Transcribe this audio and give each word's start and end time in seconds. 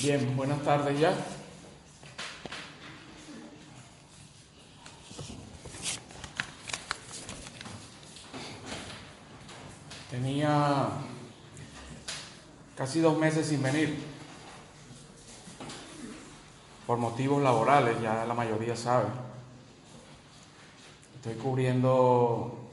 Bien, 0.00 0.36
buenas 0.36 0.62
tardes 0.62 0.98
ya. 0.98 1.14
Tenía 10.10 10.88
casi 12.76 13.00
dos 13.00 13.16
meses 13.18 13.46
sin 13.46 13.62
venir 13.62 13.96
por 16.86 16.98
motivos 16.98 17.42
laborales, 17.42 18.00
ya 18.02 18.24
la 18.24 18.34
mayoría 18.34 18.74
sabe. 18.74 19.06
Estoy 21.16 21.34
cubriendo 21.34 22.70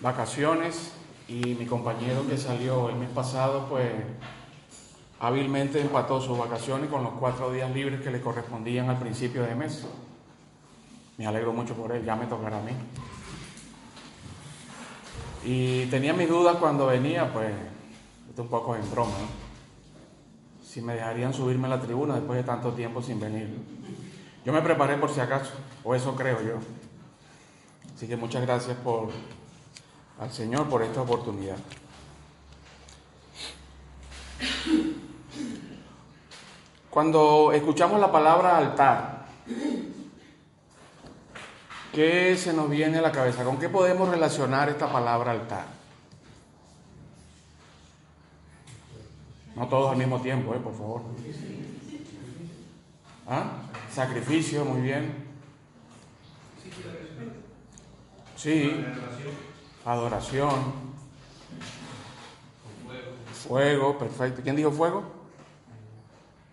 vacaciones 0.00 0.92
y 1.28 1.54
mi 1.56 1.66
compañero 1.66 2.26
que 2.26 2.38
salió 2.38 2.88
el 2.88 2.96
mes 2.96 3.10
pasado, 3.10 3.68
pues 3.68 3.92
hábilmente 5.20 5.80
empató 5.80 6.20
sus 6.20 6.38
vacaciones 6.38 6.90
con 6.90 7.02
los 7.02 7.12
cuatro 7.14 7.52
días 7.52 7.70
libres 7.72 8.00
que 8.00 8.10
le 8.10 8.20
correspondían 8.20 8.88
al 8.88 8.98
principio 8.98 9.42
de 9.42 9.54
mes. 9.54 9.86
Me 11.16 11.26
alegro 11.26 11.52
mucho 11.52 11.74
por 11.74 11.92
él, 11.92 12.04
ya 12.04 12.14
me 12.14 12.26
tocará 12.26 12.58
a 12.58 12.62
mí. 12.62 12.72
Y 15.44 15.86
tenía 15.86 16.12
mis 16.12 16.28
dudas 16.28 16.56
cuando 16.56 16.86
venía, 16.86 17.32
pues, 17.32 17.50
esto 18.28 18.42
un 18.42 18.48
poco 18.48 18.76
en 18.76 18.90
broma, 18.90 19.12
¿no? 19.12 19.48
Si 20.64 20.80
me 20.82 20.94
dejarían 20.94 21.32
subirme 21.32 21.66
a 21.66 21.70
la 21.70 21.80
tribuna 21.80 22.14
después 22.14 22.36
de 22.36 22.44
tanto 22.44 22.72
tiempo 22.72 23.02
sin 23.02 23.18
venir. 23.18 23.48
Yo 24.44 24.52
me 24.52 24.62
preparé 24.62 24.96
por 24.96 25.10
si 25.10 25.20
acaso, 25.20 25.52
o 25.82 25.94
eso 25.94 26.14
creo 26.14 26.40
yo. 26.42 26.58
Así 27.94 28.06
que 28.06 28.16
muchas 28.16 28.42
gracias 28.42 28.76
por, 28.76 29.08
al 30.20 30.30
Señor 30.30 30.68
por 30.68 30.82
esta 30.82 31.02
oportunidad. 31.02 31.56
Cuando 36.98 37.52
escuchamos 37.52 38.00
la 38.00 38.10
palabra 38.10 38.58
altar, 38.58 39.26
¿qué 41.92 42.36
se 42.36 42.52
nos 42.52 42.68
viene 42.68 42.98
a 42.98 43.02
la 43.02 43.12
cabeza? 43.12 43.44
¿Con 43.44 43.56
qué 43.56 43.68
podemos 43.68 44.08
relacionar 44.08 44.68
esta 44.68 44.90
palabra 44.90 45.30
altar? 45.30 45.66
No 49.54 49.68
todos 49.68 49.92
al 49.92 49.96
mismo 49.96 50.20
tiempo, 50.20 50.52
¿eh? 50.56 50.58
por 50.58 50.76
favor. 50.76 51.02
¿Ah? 53.28 53.44
Sacrificio, 53.94 54.64
muy 54.64 54.80
bien. 54.80 55.24
Sí. 58.34 58.84
Adoración. 59.84 60.72
Fuego, 63.46 63.96
perfecto. 63.96 64.42
¿Quién 64.42 64.56
dijo 64.56 64.72
fuego? 64.72 65.17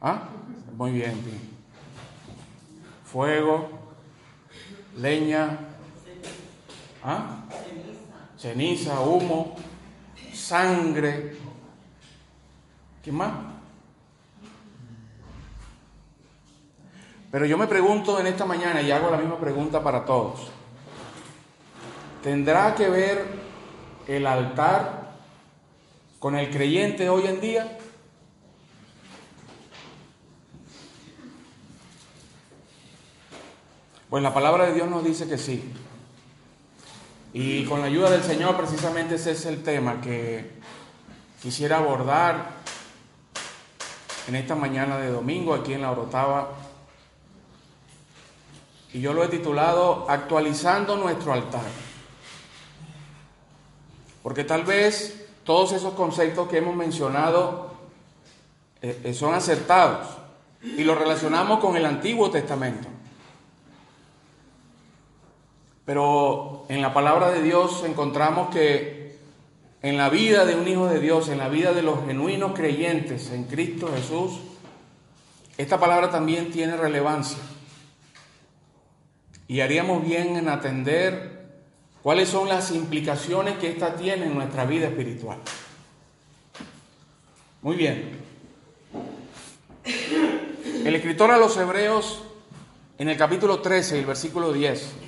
¿Ah? 0.02 0.30
Muy 0.78 0.92
bien, 0.92 1.16
Fuego, 3.06 3.70
leña, 4.98 5.58
¿ah? 7.04 7.46
ceniza, 8.38 9.00
humo, 9.00 9.56
sangre. 10.34 11.38
¿Quién 13.02 13.16
más? 13.16 13.32
Pero 17.32 17.46
yo 17.46 17.58
me 17.58 17.68
pregunto 17.68 18.20
en 18.20 18.28
esta 18.28 18.46
mañana 18.46 18.82
y 18.82 18.92
hago 18.92 19.10
la 19.10 19.18
misma 19.18 19.38
pregunta 19.38 19.84
para 19.84 20.06
todos. 20.06 20.50
¿Tendrá 22.24 22.74
que 22.76 22.90
ver 22.90 23.26
el 24.08 24.26
altar 24.26 25.12
con 26.20 26.36
el 26.36 26.50
creyente 26.50 27.10
hoy 27.10 27.28
en 27.28 27.42
día? 27.42 27.78
Pues 34.10 34.22
la 34.22 34.34
palabra 34.34 34.68
de 34.68 34.74
Dios 34.74 34.90
nos 34.90 35.04
dice 35.04 35.28
que 35.28 35.38
sí. 35.38 35.74
Y 37.34 37.66
con 37.66 37.82
la 37.82 37.88
ayuda 37.88 38.10
del 38.10 38.24
Señor 38.24 38.56
precisamente 38.56 39.16
ese 39.16 39.32
es 39.32 39.46
el 39.46 39.64
tema 39.64 40.00
que 40.00 40.52
quisiera 41.42 41.78
abordar 41.78 42.52
en 44.28 44.36
esta 44.36 44.56
mañana 44.56 44.98
de 44.98 45.10
domingo 45.10 45.54
aquí 45.54 45.74
en 45.74 45.82
la 45.82 45.92
Orotava. 45.92 46.52
Y 48.94 49.02
yo 49.02 49.12
lo 49.12 49.24
he 49.24 49.28
titulado 49.28 50.06
Actualizando 50.10 50.96
nuestro 50.96 51.34
altar. 51.34 51.66
Porque 54.24 54.44
tal 54.44 54.64
vez 54.64 55.28
todos 55.44 55.74
esos 55.74 55.94
conceptos 55.94 56.48
que 56.48 56.60
hemos 56.60 56.76
mencionado 56.76 57.76
eh, 58.82 59.02
eh, 59.04 59.14
son 59.14 59.34
acertados 59.34 60.08
y 60.62 60.84
los 60.84 60.98
relacionamos 60.98 61.60
con 61.60 61.76
el 61.76 61.86
Antiguo 61.86 62.32
Testamento. 62.32 62.95
Pero 65.86 66.66
en 66.68 66.82
la 66.82 66.94
palabra 66.94 67.30
de 67.32 67.44
Dios 67.44 67.84
encontramos 67.86 68.50
que 68.50 69.16
en 69.84 69.98
la 69.98 70.10
vida 70.10 70.46
de 70.46 70.56
un 70.56 70.68
hijo 70.68 70.88
de 70.88 71.00
Dios, 71.00 71.30
en 71.30 71.38
la 71.38 71.48
vida 71.48 71.72
de 71.72 71.84
los 71.84 72.04
genuinos 72.08 72.54
creyentes 72.54 73.30
en 73.30 73.44
Cristo 73.44 73.92
Jesús, 73.96 74.40
esta 75.58 75.80
palabra 75.80 76.10
también 76.10 76.52
tiene 76.52 76.76
relevancia. 76.76 77.38
Y 79.48 79.62
haríamos 79.62 80.04
bien 80.04 80.36
en 80.38 80.50
atender 80.50 81.60
cuáles 82.02 82.30
son 82.30 82.50
las 82.50 82.72
implicaciones 82.72 83.58
que 83.60 83.70
ésta 83.70 83.96
tiene 83.96 84.26
en 84.26 84.34
nuestra 84.34 84.66
vida 84.66 84.88
espiritual. 84.88 85.38
Muy 87.62 87.76
bien. 87.76 88.20
El 90.84 90.96
escritor 90.96 91.30
a 91.30 91.38
los 91.38 91.56
Hebreos, 91.58 92.24
en 92.98 93.10
el 93.10 93.18
capítulo 93.18 93.62
13, 93.62 94.00
el 94.00 94.06
versículo 94.06 94.52
10, 94.52 95.05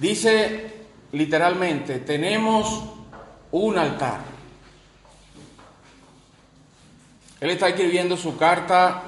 Dice 0.00 0.72
literalmente, 1.12 1.98
tenemos 1.98 2.84
un 3.52 3.76
altar. 3.76 4.20
Él 7.38 7.50
está 7.50 7.68
escribiendo 7.68 8.16
su 8.16 8.38
carta 8.38 9.02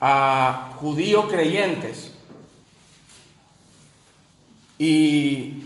a 0.00 0.72
judíos 0.76 1.26
creyentes 1.30 2.12
y 4.78 5.64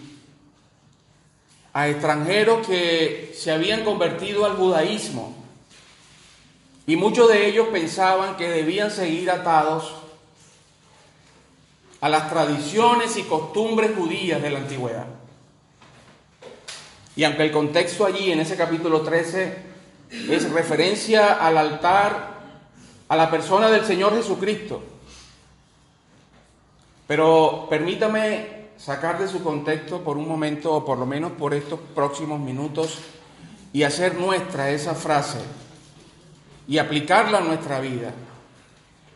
a 1.72 1.88
extranjeros 1.88 2.66
que 2.66 3.32
se 3.38 3.52
habían 3.52 3.84
convertido 3.84 4.44
al 4.44 4.56
judaísmo. 4.56 5.36
Y 6.84 6.96
muchos 6.96 7.28
de 7.28 7.46
ellos 7.46 7.68
pensaban 7.68 8.36
que 8.36 8.48
debían 8.48 8.90
seguir 8.90 9.30
atados 9.30 9.99
a 12.00 12.08
las 12.08 12.30
tradiciones 12.30 13.16
y 13.16 13.22
costumbres 13.24 13.92
judías 13.96 14.40
de 14.40 14.50
la 14.50 14.58
antigüedad. 14.58 15.06
Y 17.16 17.24
aunque 17.24 17.42
el 17.42 17.52
contexto 17.52 18.06
allí 18.06 18.32
en 18.32 18.40
ese 18.40 18.56
capítulo 18.56 19.02
13 19.02 19.56
es 20.30 20.50
referencia 20.50 21.34
al 21.34 21.58
altar, 21.58 22.40
a 23.08 23.16
la 23.16 23.30
persona 23.30 23.70
del 23.70 23.84
Señor 23.84 24.16
Jesucristo, 24.16 24.82
pero 27.06 27.66
permítame 27.68 28.60
sacar 28.78 29.18
de 29.18 29.28
su 29.28 29.42
contexto 29.42 30.02
por 30.02 30.16
un 30.16 30.28
momento, 30.28 30.72
o 30.72 30.84
por 30.84 30.96
lo 30.96 31.06
menos 31.06 31.32
por 31.32 31.52
estos 31.52 31.80
próximos 31.94 32.40
minutos, 32.40 32.98
y 33.72 33.82
hacer 33.82 34.14
nuestra 34.14 34.70
esa 34.70 34.94
frase 34.94 35.38
y 36.66 36.78
aplicarla 36.78 37.38
a 37.38 37.42
nuestra 37.42 37.80
vida. 37.80 38.12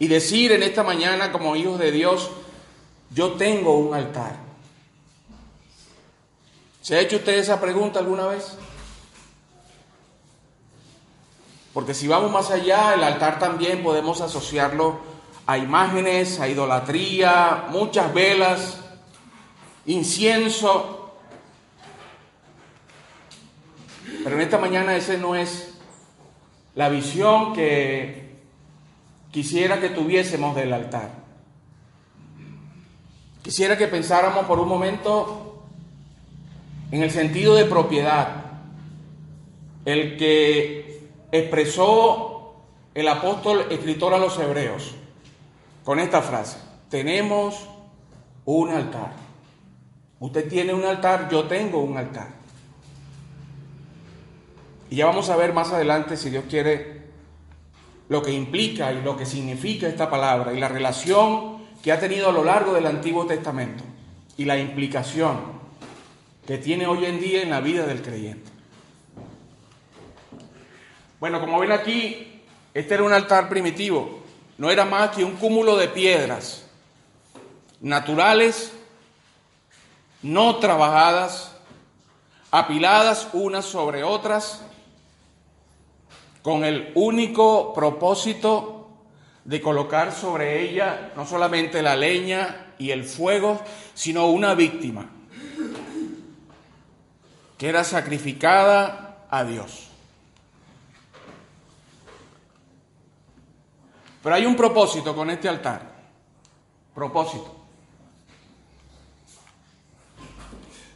Y 0.01 0.09
decir 0.09 0.51
en 0.51 0.65
esta 0.65 0.83
mañana 0.83 1.31
como 1.31 1.55
hijos 1.55 1.79
de 1.79 1.93
Dios, 1.93 2.31
yo 3.15 3.33
tengo 3.33 3.79
un 3.79 3.95
altar. 3.95 4.37
¿Se 6.83 6.97
ha 6.97 7.01
hecho 7.01 7.17
usted 7.17 7.39
esa 7.39 7.61
pregunta 7.61 8.01
alguna 8.01 8.27
vez? 8.27 8.59
Porque 11.73 11.95
si 11.95 12.07
vamos 12.07 12.31
más 12.31 12.51
allá, 12.51 12.95
el 12.95 13.03
altar 13.03 13.39
también 13.39 13.83
podemos 13.83 14.21
asociarlo 14.21 14.99
a 15.47 15.59
imágenes, 15.59 16.41
a 16.41 16.49
idolatría, 16.49 17.67
muchas 17.71 18.13
velas, 18.13 18.81
incienso. 19.87 21.15
Pero 24.23 24.37
en 24.37 24.43
esta 24.43 24.59
mañana 24.59 24.95
ese 24.97 25.19
no 25.19 25.35
es 25.35 25.75
la 26.75 26.89
visión 26.89 27.55
que 27.55 28.37
quisiera 29.31 29.81
que 29.81 29.89
tuviésemos 29.89 30.55
del 30.55 30.73
altar. 30.73 31.24
Quisiera 33.45 33.77
que 33.77 33.89
pensáramos 33.89 34.47
por 34.47 34.59
un 34.59 34.67
momento 34.67 35.67
en 36.91 37.03
el 37.03 37.11
sentido 37.11 37.55
de 37.55 37.67
propiedad, 37.67 38.37
el 39.85 40.17
que 40.17 41.11
expresó 41.31 42.55
el 42.95 43.07
apóstol 43.07 43.67
escritor 43.71 44.15
a 44.15 44.19
los 44.19 44.39
hebreos 44.39 44.95
con 45.85 46.01
esta 46.01 46.23
frase, 46.23 46.57
tenemos 46.89 47.69
un 48.47 48.71
altar. 48.71 49.13
Usted 50.21 50.49
tiene 50.49 50.73
un 50.73 50.87
altar, 50.87 51.29
yo 51.31 51.45
tengo 51.45 51.81
un 51.81 51.99
altar. 51.99 52.29
Y 54.89 54.97
ya 54.97 55.05
vamos 55.05 55.29
a 55.29 55.37
ver 55.37 55.53
más 55.53 55.71
adelante, 55.71 56.17
si 56.17 56.31
Dios 56.31 56.45
quiere, 56.49 57.03
lo 58.09 58.23
que 58.23 58.33
implica 58.33 58.91
y 58.91 59.03
lo 59.03 59.19
que 59.19 59.27
significa 59.27 59.87
esta 59.87 60.09
palabra 60.09 60.55
y 60.55 60.61
la 60.61 60.69
relación 60.69 61.54
que 61.85 61.93
ha 61.93 62.01
tenido 62.01 62.31
a 62.31 62.33
lo 62.33 62.43
largo 62.43 62.73
del 62.73 62.87
Antiguo 62.87 63.27
Testamento 63.27 63.85
y 64.39 64.47
la 64.47 64.57
implicación 64.57 65.39
que 66.47 66.57
tiene 66.57 66.87
hoy 66.87 67.05
en 67.05 67.21
día 67.21 67.43
en 67.43 67.51
la 67.51 67.61
vida 67.61 67.85
del 67.85 68.01
creyente. 68.01 68.51
Bueno, 71.21 71.41
como 71.41 71.59
ven 71.59 71.73
aquí, 71.73 72.41
este 72.73 72.95
era 72.95 73.03
un 73.03 73.13
altar 73.13 73.51
primitivo, 73.51 74.21
no 74.57 74.71
era 74.71 74.87
más 74.87 75.11
que 75.11 75.25
un 75.25 75.33
cúmulo 75.33 75.77
de 75.77 75.89
piedras 75.89 76.65
naturales, 77.83 78.73
no 80.23 80.57
trabajadas, 80.57 81.55
apiladas 82.51 83.29
unas 83.35 83.67
sobre 83.67 84.03
otras, 84.03 84.63
con 86.41 86.65
el 86.65 86.93
único 86.95 87.75
propósito 87.75 88.74
de 89.45 89.61
colocar 89.61 90.13
sobre 90.13 90.63
ella 90.63 91.13
no 91.17 91.27
solamente 91.27 91.83
la 91.83 91.97
leña 91.97 92.75
y 92.79 92.91
el 92.91 93.05
fuego, 93.05 93.63
sino 93.95 94.27
una 94.27 94.55
víctima 94.55 95.11
que 97.59 97.69
era 97.69 97.85
sacrificada 97.85 99.27
a 99.31 99.45
Dios. 99.45 99.89
Pero 104.23 104.35
hay 104.35 104.47
un 104.47 104.57
propósito 104.57 105.15
con 105.15 105.29
este 105.31 105.49
altar. 105.49 105.93
Propósito. 106.95 107.55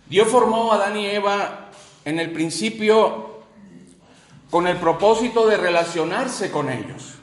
Dios 0.06 0.28
formó 0.28 0.72
a 0.72 0.76
Adán 0.76 0.96
y 0.96 1.06
Eva 1.06 1.68
en 2.04 2.18
el 2.18 2.32
principio 2.32 3.42
con 4.50 4.66
el 4.66 4.78
propósito 4.78 5.46
de 5.46 5.58
relacionarse 5.58 6.50
con 6.50 6.70
ellos, 6.70 7.17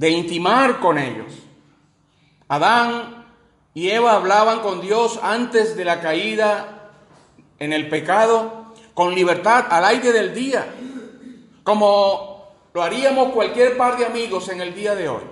de 0.00 0.08
intimar 0.08 0.80
con 0.80 0.96
ellos. 0.96 1.30
Adán 2.48 3.26
y 3.74 3.90
Eva 3.90 4.14
hablaban 4.14 4.60
con 4.60 4.80
Dios 4.80 5.20
antes 5.22 5.76
de 5.76 5.84
la 5.84 6.00
caída 6.00 6.92
en 7.58 7.74
el 7.74 7.86
pecado, 7.90 8.72
con 8.94 9.14
libertad 9.14 9.66
al 9.68 9.84
aire 9.84 10.10
del 10.12 10.34
día, 10.34 10.66
como 11.62 12.48
lo 12.72 12.82
haríamos 12.82 13.32
cualquier 13.32 13.76
par 13.76 13.98
de 13.98 14.06
amigos 14.06 14.48
en 14.48 14.62
el 14.62 14.74
día 14.74 14.94
de 14.94 15.10
hoy. 15.10 15.22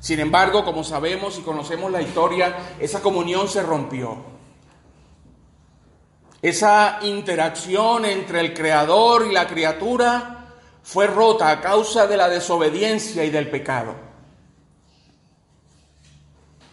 Sin 0.00 0.18
embargo, 0.18 0.64
como 0.64 0.82
sabemos 0.82 1.38
y 1.38 1.42
conocemos 1.42 1.92
la 1.92 2.00
historia, 2.00 2.56
esa 2.80 3.02
comunión 3.02 3.46
se 3.46 3.62
rompió. 3.62 4.16
Esa 6.40 7.00
interacción 7.02 8.06
entre 8.06 8.40
el 8.40 8.54
creador 8.54 9.26
y 9.26 9.32
la 9.32 9.46
criatura 9.46 10.35
fue 10.86 11.08
rota 11.08 11.50
a 11.50 11.60
causa 11.60 12.06
de 12.06 12.16
la 12.16 12.28
desobediencia 12.28 13.24
y 13.24 13.30
del 13.30 13.50
pecado. 13.50 13.96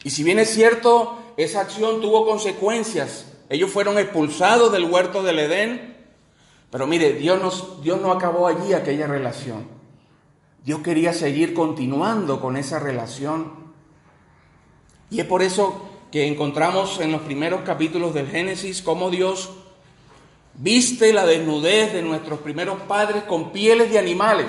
Y 0.03 0.11
si 0.11 0.23
bien 0.23 0.37
es 0.37 0.51
cierto, 0.53 1.17
esa 1.35 1.61
acción 1.61 1.99
tuvo 1.99 2.23
consecuencias. 2.23 3.25
Ellos 3.49 3.71
fueron 3.71 3.97
expulsados 3.97 4.71
del 4.71 4.85
huerto 4.85 5.23
del 5.23 5.39
Edén. 5.39 5.97
Pero 6.69 6.85
mire, 6.85 7.13
Dios, 7.13 7.81
Dios 7.81 7.99
no 8.01 8.11
acabó 8.11 8.45
allí 8.45 8.73
aquella 8.73 9.07
relación. 9.07 9.67
Dios 10.63 10.81
quería 10.81 11.11
seguir 11.11 11.55
continuando 11.55 12.39
con 12.39 12.55
esa 12.55 12.77
relación. 12.77 13.73
Y 15.09 15.21
es 15.21 15.25
por 15.25 15.41
eso 15.41 15.89
que 16.11 16.27
encontramos 16.27 16.99
en 16.99 17.11
los 17.11 17.21
primeros 17.21 17.61
capítulos 17.61 18.13
del 18.13 18.27
Génesis 18.27 18.83
cómo 18.83 19.09
Dios 19.09 19.49
viste 20.55 21.13
la 21.13 21.25
desnudez 21.25 21.93
de 21.93 22.01
nuestros 22.01 22.39
primeros 22.39 22.81
padres 22.81 23.23
con 23.23 23.51
pieles 23.51 23.91
de 23.91 23.99
animales. 23.99 24.47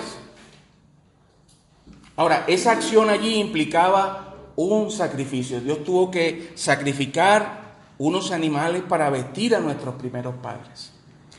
Ahora, 2.16 2.44
esa 2.46 2.72
acción 2.72 3.10
allí 3.10 3.36
implicaba 3.36 4.34
un 4.56 4.90
sacrificio. 4.90 5.60
Dios 5.60 5.82
tuvo 5.84 6.10
que 6.10 6.52
sacrificar 6.54 7.74
unos 7.98 8.30
animales 8.30 8.82
para 8.82 9.10
vestir 9.10 9.54
a 9.54 9.60
nuestros 9.60 9.96
primeros 9.96 10.34
padres. 10.36 10.92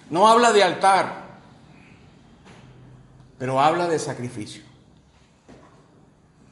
No 0.09 0.27
habla 0.27 0.51
de 0.51 0.63
altar, 0.63 1.39
pero 3.37 3.59
habla 3.59 3.87
de 3.87 3.99
sacrificio. 3.99 4.63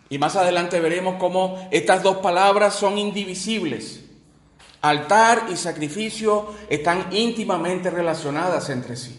Y 0.09 0.17
más 0.17 0.35
adelante 0.35 0.79
veremos 0.79 1.15
cómo 1.15 1.67
estas 1.71 2.03
dos 2.03 2.17
palabras 2.17 2.75
son 2.75 2.97
indivisibles. 2.97 4.02
Altar 4.83 5.45
y 5.49 5.55
sacrificio 5.55 6.53
están 6.69 7.07
íntimamente 7.15 7.89
relacionadas 7.89 8.69
entre 8.69 8.97
sí. 8.97 9.17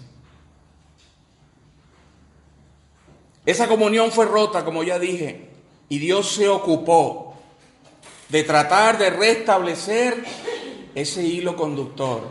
Esa 3.46 3.66
comunión 3.66 4.12
fue 4.12 4.26
rota, 4.26 4.62
como 4.62 4.82
ya 4.82 4.99
dije, 4.99 5.49
y 5.88 5.99
Dios 6.00 6.32
se 6.32 6.50
ocupó 6.50 7.37
de 8.28 8.43
tratar 8.43 8.99
de 8.99 9.08
restablecer 9.08 10.22
ese 10.94 11.22
hilo 11.22 11.56
conductor 11.56 12.28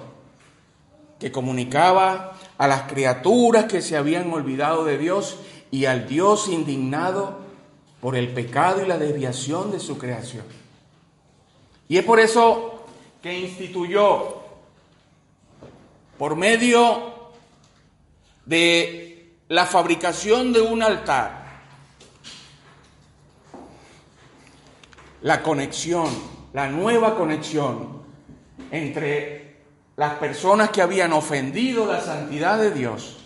que 1.19 1.31
comunicaba 1.31 2.37
a 2.59 2.67
las 2.67 2.83
criaturas 2.83 3.65
que 3.65 3.81
se 3.81 3.97
habían 3.97 4.31
olvidado 4.31 4.85
de 4.85 4.99
Dios 4.99 5.37
y 5.71 5.85
al 5.85 6.07
Dios 6.07 6.49
indignado 6.49 7.39
por 7.99 8.15
el 8.15 8.31
pecado 8.31 8.83
y 8.83 8.87
la 8.87 8.99
desviación 8.99 9.71
de 9.71 9.79
su 9.79 9.97
creación. 9.97 10.45
Y 11.89 11.97
es 11.97 12.05
por 12.05 12.19
eso 12.19 12.72
que 13.23 13.39
instituyó, 13.39 14.43
por 16.17 16.35
medio 16.35 17.31
de 18.45 19.37
la 19.47 19.65
fabricación 19.65 20.51
de 20.51 20.59
un 20.59 20.83
altar, 20.83 21.61
la 25.21 25.41
conexión, 25.41 26.09
la 26.51 26.67
nueva 26.67 27.15
conexión 27.15 28.03
entre 28.71 29.61
las 29.95 30.15
personas 30.15 30.71
que 30.71 30.81
habían 30.81 31.13
ofendido 31.13 31.85
la 31.85 32.01
santidad 32.01 32.59
de 32.59 32.71
Dios 32.71 33.19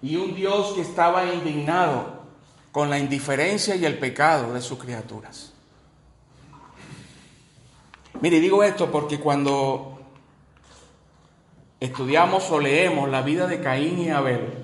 y 0.00 0.14
un 0.14 0.36
Dios 0.36 0.74
que 0.74 0.82
estaba 0.82 1.26
indignado 1.26 2.22
con 2.70 2.88
la 2.88 3.00
indiferencia 3.00 3.74
y 3.74 3.84
el 3.84 3.98
pecado 3.98 4.54
de 4.54 4.62
sus 4.62 4.78
criaturas. 4.78 5.55
Mire, 8.20 8.40
digo 8.40 8.64
esto 8.64 8.90
porque 8.90 9.20
cuando 9.20 9.98
estudiamos 11.78 12.50
o 12.50 12.58
leemos 12.58 13.10
la 13.10 13.20
vida 13.20 13.46
de 13.46 13.60
Caín 13.60 13.98
y 13.98 14.08
Abel, 14.08 14.54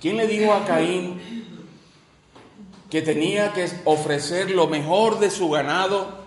¿quién 0.00 0.16
le 0.16 0.26
dijo 0.26 0.52
a 0.52 0.64
Caín 0.64 1.46
que 2.90 3.02
tenía 3.02 3.52
que 3.52 3.68
ofrecer 3.84 4.50
lo 4.50 4.66
mejor 4.66 5.20
de 5.20 5.30
su 5.30 5.48
ganado 5.48 6.24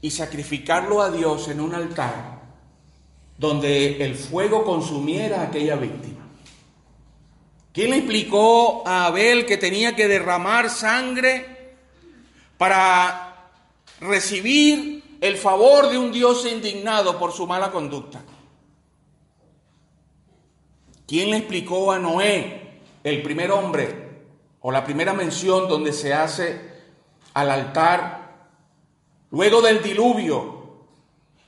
y 0.00 0.10
sacrificarlo 0.10 1.02
a 1.02 1.10
Dios 1.10 1.48
en 1.48 1.60
un 1.60 1.74
altar 1.74 2.40
donde 3.36 4.02
el 4.02 4.14
fuego 4.14 4.64
consumiera 4.64 5.42
aquella 5.42 5.76
víctima? 5.76 6.26
¿Quién 7.74 7.90
le 7.90 7.98
explicó 7.98 8.82
a 8.86 9.06
Abel 9.06 9.44
que 9.44 9.58
tenía 9.58 9.94
que 9.94 10.08
derramar 10.08 10.70
sangre 10.70 11.74
para 12.56 13.31
recibir 14.02 15.18
el 15.20 15.36
favor 15.36 15.88
de 15.88 15.98
un 15.98 16.12
Dios 16.12 16.46
indignado 16.46 17.18
por 17.18 17.32
su 17.32 17.46
mala 17.46 17.70
conducta? 17.70 18.22
¿Quién 21.06 21.30
le 21.30 21.38
explicó 21.38 21.92
a 21.92 21.98
Noé, 21.98 22.80
el 23.04 23.22
primer 23.22 23.50
hombre, 23.50 24.02
o 24.60 24.70
la 24.70 24.84
primera 24.84 25.12
mención 25.12 25.68
donde 25.68 25.92
se 25.92 26.14
hace 26.14 26.72
al 27.34 27.50
altar, 27.50 28.48
luego 29.30 29.60
del 29.60 29.82
diluvio, 29.82 30.62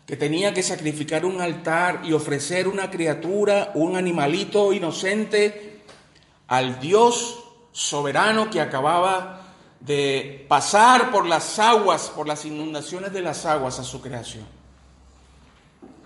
que 0.07 0.17
tenía 0.17 0.53
que 0.53 0.63
sacrificar 0.63 1.25
un 1.25 1.41
altar 1.41 2.03
y 2.05 2.13
ofrecer 2.13 2.69
una 2.69 2.91
criatura, 2.91 3.73
un 3.75 3.97
animalito 3.97 4.73
inocente 4.73 5.83
al 6.47 6.79
Dios 6.79 7.43
soberano 7.73 8.51
que 8.51 8.61
acababa 8.61 9.44
de 9.85 10.47
pasar 10.49 11.11
por 11.11 11.27
las 11.27 11.59
aguas, 11.59 12.11
por 12.15 12.27
las 12.27 12.45
inundaciones 12.45 13.13
de 13.13 13.21
las 13.21 13.45
aguas 13.45 13.79
a 13.79 13.85
su 13.85 14.01
creación. 14.01 14.47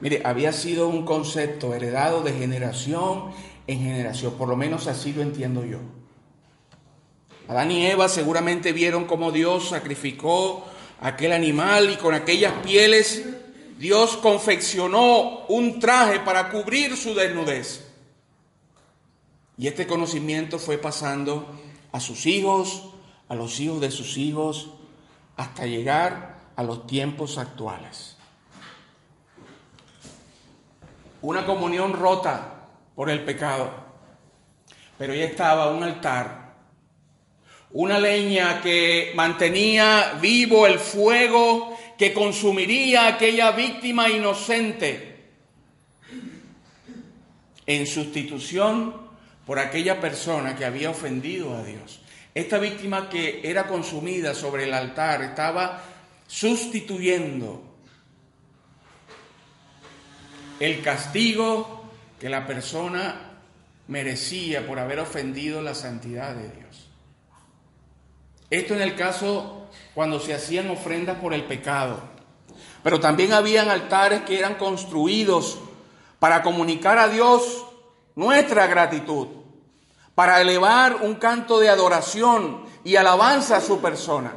Mire, 0.00 0.22
había 0.24 0.52
sido 0.52 0.88
un 0.88 1.04
concepto 1.04 1.74
heredado 1.74 2.22
de 2.22 2.32
generación 2.32 3.30
en 3.66 3.80
generación, 3.80 4.34
por 4.34 4.48
lo 4.48 4.56
menos 4.56 4.86
así 4.86 5.12
lo 5.12 5.22
entiendo 5.22 5.64
yo. 5.64 5.78
Adán 7.46 7.70
y 7.70 7.86
Eva 7.86 8.08
seguramente 8.08 8.72
vieron 8.72 9.06
cómo 9.06 9.30
Dios 9.30 9.68
sacrificó 9.68 10.66
aquel 11.00 11.32
animal 11.32 11.90
y 11.90 11.96
con 11.96 12.14
aquellas 12.14 12.52
pieles 12.64 13.24
Dios 13.78 14.16
confeccionó 14.16 15.46
un 15.46 15.78
traje 15.78 16.20
para 16.20 16.50
cubrir 16.50 16.96
su 16.96 17.14
desnudez. 17.14 17.84
Y 19.56 19.68
este 19.68 19.86
conocimiento 19.86 20.58
fue 20.58 20.78
pasando 20.78 21.46
a 21.92 22.00
sus 22.00 22.26
hijos, 22.26 22.90
a 23.28 23.34
los 23.34 23.60
hijos 23.60 23.80
de 23.80 23.90
sus 23.90 24.16
hijos, 24.16 24.70
hasta 25.36 25.66
llegar 25.66 26.38
a 26.56 26.62
los 26.62 26.86
tiempos 26.86 27.38
actuales. 27.38 28.16
Una 31.22 31.44
comunión 31.44 31.92
rota 31.92 32.68
por 32.94 33.10
el 33.10 33.24
pecado, 33.24 33.70
pero 34.96 35.14
ya 35.14 35.24
estaba 35.24 35.70
un 35.70 35.82
altar, 35.82 36.54
una 37.70 37.98
leña 37.98 38.60
que 38.60 39.12
mantenía 39.14 40.18
vivo 40.20 40.66
el 40.66 40.78
fuego 40.78 41.76
que 41.98 42.14
consumiría 42.14 43.08
aquella 43.08 43.50
víctima 43.50 44.08
inocente 44.08 45.30
en 47.66 47.86
sustitución 47.86 48.94
por 49.44 49.58
aquella 49.58 50.00
persona 50.00 50.56
que 50.56 50.64
había 50.64 50.90
ofendido 50.90 51.56
a 51.56 51.62
Dios. 51.62 52.00
Esta 52.38 52.58
víctima 52.58 53.08
que 53.08 53.40
era 53.42 53.66
consumida 53.66 54.32
sobre 54.32 54.62
el 54.62 54.72
altar 54.72 55.22
estaba 55.22 55.82
sustituyendo 56.28 57.64
el 60.60 60.80
castigo 60.80 61.90
que 62.20 62.28
la 62.28 62.46
persona 62.46 63.40
merecía 63.88 64.64
por 64.64 64.78
haber 64.78 65.00
ofendido 65.00 65.62
la 65.62 65.74
santidad 65.74 66.36
de 66.36 66.48
Dios. 66.50 66.88
Esto 68.50 68.74
en 68.74 68.82
el 68.82 68.94
caso 68.94 69.68
cuando 69.92 70.20
se 70.20 70.32
hacían 70.32 70.70
ofrendas 70.70 71.18
por 71.18 71.34
el 71.34 71.42
pecado. 71.42 72.00
Pero 72.84 73.00
también 73.00 73.32
habían 73.32 73.68
altares 73.68 74.20
que 74.20 74.38
eran 74.38 74.54
construidos 74.54 75.58
para 76.20 76.44
comunicar 76.44 76.98
a 76.98 77.08
Dios 77.08 77.64
nuestra 78.14 78.68
gratitud 78.68 79.37
para 80.18 80.40
elevar 80.40 80.96
un 81.02 81.14
canto 81.14 81.60
de 81.60 81.68
adoración 81.68 82.64
y 82.82 82.96
alabanza 82.96 83.58
a 83.58 83.60
su 83.60 83.80
persona. 83.80 84.32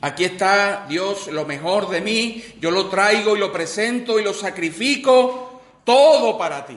Aquí 0.00 0.24
está 0.24 0.84
Dios, 0.88 1.28
lo 1.28 1.44
mejor 1.44 1.88
de 1.88 2.00
mí, 2.00 2.44
yo 2.58 2.72
lo 2.72 2.88
traigo 2.88 3.36
y 3.36 3.38
lo 3.38 3.52
presento 3.52 4.18
y 4.18 4.24
lo 4.24 4.34
sacrifico, 4.34 5.60
todo 5.84 6.36
para 6.36 6.66
ti. 6.66 6.76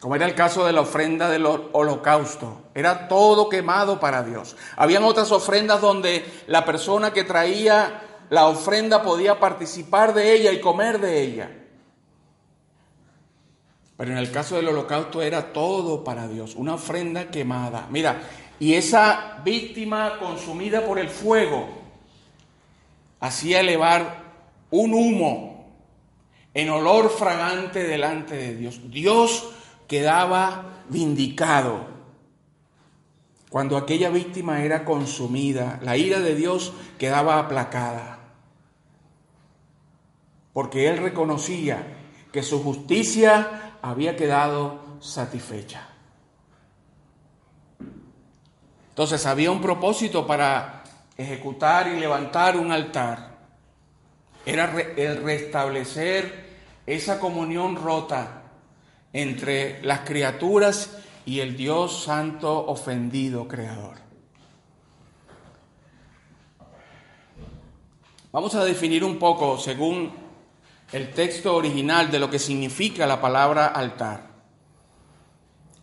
Como 0.00 0.16
era 0.16 0.26
el 0.26 0.34
caso 0.34 0.66
de 0.66 0.72
la 0.72 0.80
ofrenda 0.80 1.30
del 1.30 1.46
holocausto, 1.46 2.62
era 2.74 3.06
todo 3.06 3.48
quemado 3.48 4.00
para 4.00 4.24
Dios. 4.24 4.56
Habían 4.76 5.04
otras 5.04 5.30
ofrendas 5.30 5.80
donde 5.80 6.24
la 6.48 6.64
persona 6.64 7.12
que 7.12 7.22
traía 7.22 8.02
la 8.30 8.48
ofrenda 8.48 9.04
podía 9.04 9.38
participar 9.38 10.12
de 10.12 10.32
ella 10.32 10.50
y 10.50 10.60
comer 10.60 10.98
de 10.98 11.22
ella. 11.22 11.63
Pero 13.96 14.10
en 14.10 14.18
el 14.18 14.30
caso 14.30 14.56
del 14.56 14.68
holocausto 14.68 15.22
era 15.22 15.52
todo 15.52 16.02
para 16.02 16.26
Dios, 16.26 16.54
una 16.56 16.74
ofrenda 16.74 17.30
quemada. 17.30 17.86
Mira, 17.90 18.22
y 18.58 18.74
esa 18.74 19.40
víctima 19.44 20.18
consumida 20.18 20.84
por 20.84 20.98
el 20.98 21.08
fuego 21.08 21.68
hacía 23.20 23.60
elevar 23.60 24.22
un 24.70 24.94
humo 24.94 25.66
en 26.54 26.70
olor 26.70 27.10
fragante 27.10 27.84
delante 27.84 28.36
de 28.36 28.56
Dios. 28.56 28.80
Dios 28.90 29.50
quedaba 29.86 30.84
vindicado 30.88 31.94
cuando 33.48 33.76
aquella 33.76 34.10
víctima 34.10 34.64
era 34.64 34.84
consumida. 34.84 35.78
La 35.82 35.96
ira 35.96 36.20
de 36.20 36.34
Dios 36.34 36.72
quedaba 36.98 37.38
aplacada. 37.38 38.18
Porque 40.52 40.88
Él 40.88 40.98
reconocía 40.98 41.86
que 42.32 42.42
su 42.42 42.62
justicia 42.62 43.63
había 43.84 44.16
quedado 44.16 44.80
satisfecha. 44.98 45.86
Entonces 48.88 49.26
había 49.26 49.50
un 49.50 49.60
propósito 49.60 50.26
para 50.26 50.84
ejecutar 51.18 51.88
y 51.88 52.00
levantar 52.00 52.56
un 52.56 52.72
altar. 52.72 53.36
Era 54.46 54.72
el 54.96 55.22
restablecer 55.22 56.54
esa 56.86 57.20
comunión 57.20 57.76
rota 57.76 58.44
entre 59.12 59.82
las 59.82 60.00
criaturas 60.00 60.96
y 61.26 61.40
el 61.40 61.54
Dios 61.54 62.04
santo 62.04 62.66
ofendido 62.66 63.46
creador. 63.46 63.96
Vamos 68.32 68.54
a 68.54 68.64
definir 68.64 69.04
un 69.04 69.18
poco, 69.18 69.58
según 69.58 70.23
el 70.94 71.10
texto 71.10 71.56
original 71.56 72.08
de 72.08 72.20
lo 72.20 72.30
que 72.30 72.38
significa 72.38 73.04
la 73.04 73.20
palabra 73.20 73.66
altar. 73.66 74.28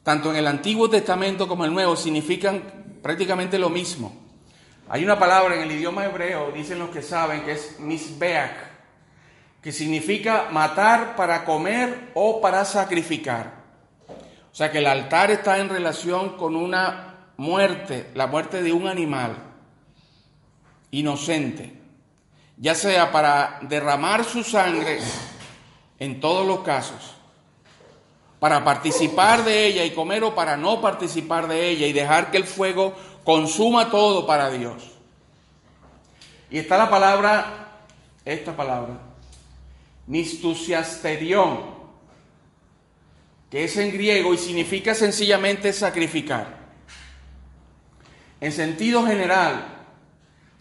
Tanto 0.03 0.29
en 0.29 0.37
el 0.37 0.47
Antiguo 0.47 0.89
Testamento 0.89 1.49
como 1.49 1.65
en 1.65 1.71
el 1.71 1.73
Nuevo 1.73 1.97
significan 1.97 2.63
prácticamente 3.03 3.59
lo 3.59 3.69
mismo. 3.69 4.15
Hay 4.87 5.03
una 5.03 5.19
palabra 5.19 5.55
en 5.55 5.63
el 5.63 5.71
idioma 5.73 6.05
hebreo, 6.05 6.53
dicen 6.53 6.79
los 6.79 6.91
que 6.91 7.01
saben, 7.01 7.43
que 7.43 7.51
es 7.51 7.77
misbeach, 7.81 8.55
que 9.61 9.73
significa 9.73 10.47
matar 10.49 11.17
para 11.17 11.43
comer 11.43 12.11
o 12.13 12.39
para 12.39 12.63
sacrificar. 12.63 13.51
O 14.49 14.55
sea 14.55 14.71
que 14.71 14.77
el 14.77 14.87
altar 14.87 15.29
está 15.29 15.59
en 15.59 15.67
relación 15.67 16.37
con 16.37 16.55
una 16.55 17.33
muerte, 17.35 18.11
la 18.15 18.27
muerte 18.27 18.63
de 18.63 18.71
un 18.71 18.87
animal 18.87 19.35
inocente 20.89 21.80
ya 22.61 22.75
sea 22.75 23.11
para 23.11 23.57
derramar 23.63 24.23
su 24.23 24.43
sangre 24.43 24.99
en 25.97 26.19
todos 26.19 26.45
los 26.45 26.59
casos, 26.59 27.15
para 28.39 28.63
participar 28.63 29.43
de 29.43 29.65
ella 29.65 29.83
y 29.83 29.91
comer 29.91 30.23
o 30.23 30.35
para 30.35 30.55
no 30.57 30.79
participar 30.79 31.47
de 31.47 31.69
ella 31.69 31.87
y 31.87 31.91
dejar 31.91 32.29
que 32.29 32.37
el 32.37 32.43
fuego 32.43 32.95
consuma 33.23 33.89
todo 33.89 34.27
para 34.27 34.51
Dios. 34.51 34.91
Y 36.51 36.59
está 36.59 36.77
la 36.77 36.87
palabra, 36.87 37.79
esta 38.25 38.55
palabra, 38.55 38.93
nistusiasterión, 40.05 41.81
que 43.49 43.63
es 43.63 43.75
en 43.75 43.91
griego 43.91 44.35
y 44.35 44.37
significa 44.37 44.93
sencillamente 44.93 45.73
sacrificar. 45.73 46.59
En 48.39 48.51
sentido 48.51 49.03
general, 49.03 49.80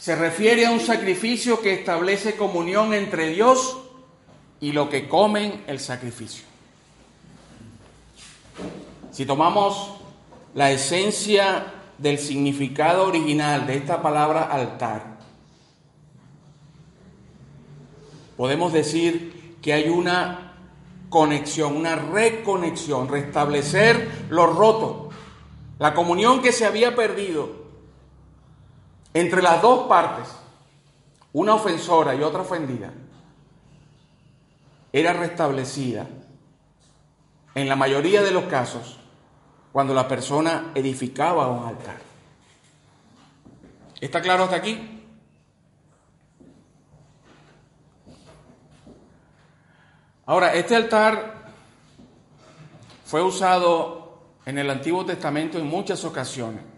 se 0.00 0.16
refiere 0.16 0.64
a 0.64 0.70
un 0.70 0.80
sacrificio 0.80 1.60
que 1.60 1.74
establece 1.74 2.34
comunión 2.34 2.94
entre 2.94 3.28
Dios 3.28 3.78
y 4.58 4.72
lo 4.72 4.88
que 4.88 5.06
comen 5.06 5.62
el 5.66 5.78
sacrificio. 5.78 6.46
Si 9.12 9.26
tomamos 9.26 9.96
la 10.54 10.70
esencia 10.70 11.66
del 11.98 12.18
significado 12.18 13.06
original 13.08 13.66
de 13.66 13.76
esta 13.76 14.00
palabra 14.00 14.44
altar, 14.44 15.18
podemos 18.38 18.72
decir 18.72 19.58
que 19.60 19.74
hay 19.74 19.90
una 19.90 20.54
conexión, 21.10 21.76
una 21.76 21.96
reconexión, 21.96 23.06
restablecer 23.06 24.08
lo 24.30 24.46
roto, 24.46 25.10
la 25.78 25.92
comunión 25.92 26.40
que 26.40 26.52
se 26.52 26.64
había 26.64 26.96
perdido 26.96 27.59
entre 29.14 29.42
las 29.42 29.60
dos 29.60 29.86
partes, 29.88 30.28
una 31.32 31.54
ofensora 31.54 32.14
y 32.14 32.22
otra 32.22 32.42
ofendida, 32.42 32.92
era 34.92 35.12
restablecida 35.12 36.06
en 37.54 37.68
la 37.68 37.76
mayoría 37.76 38.22
de 38.22 38.30
los 38.30 38.44
casos 38.44 38.98
cuando 39.72 39.94
la 39.94 40.08
persona 40.08 40.72
edificaba 40.74 41.48
un 41.48 41.66
altar. 41.66 41.98
¿Está 44.00 44.20
claro 44.20 44.44
hasta 44.44 44.56
aquí? 44.56 44.96
Ahora, 50.26 50.54
este 50.54 50.76
altar 50.76 51.34
fue 53.04 53.22
usado 53.22 54.20
en 54.46 54.58
el 54.58 54.70
Antiguo 54.70 55.04
Testamento 55.04 55.58
en 55.58 55.66
muchas 55.66 56.04
ocasiones 56.04 56.69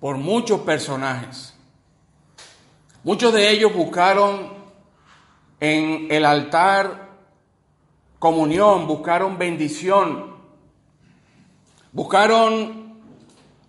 por 0.00 0.16
muchos 0.16 0.60
personajes. 0.60 1.54
Muchos 3.02 3.32
de 3.32 3.50
ellos 3.50 3.72
buscaron 3.74 4.52
en 5.60 6.08
el 6.10 6.24
altar 6.24 7.10
comunión, 8.18 8.86
buscaron 8.86 9.38
bendición, 9.38 10.36
buscaron 11.92 13.00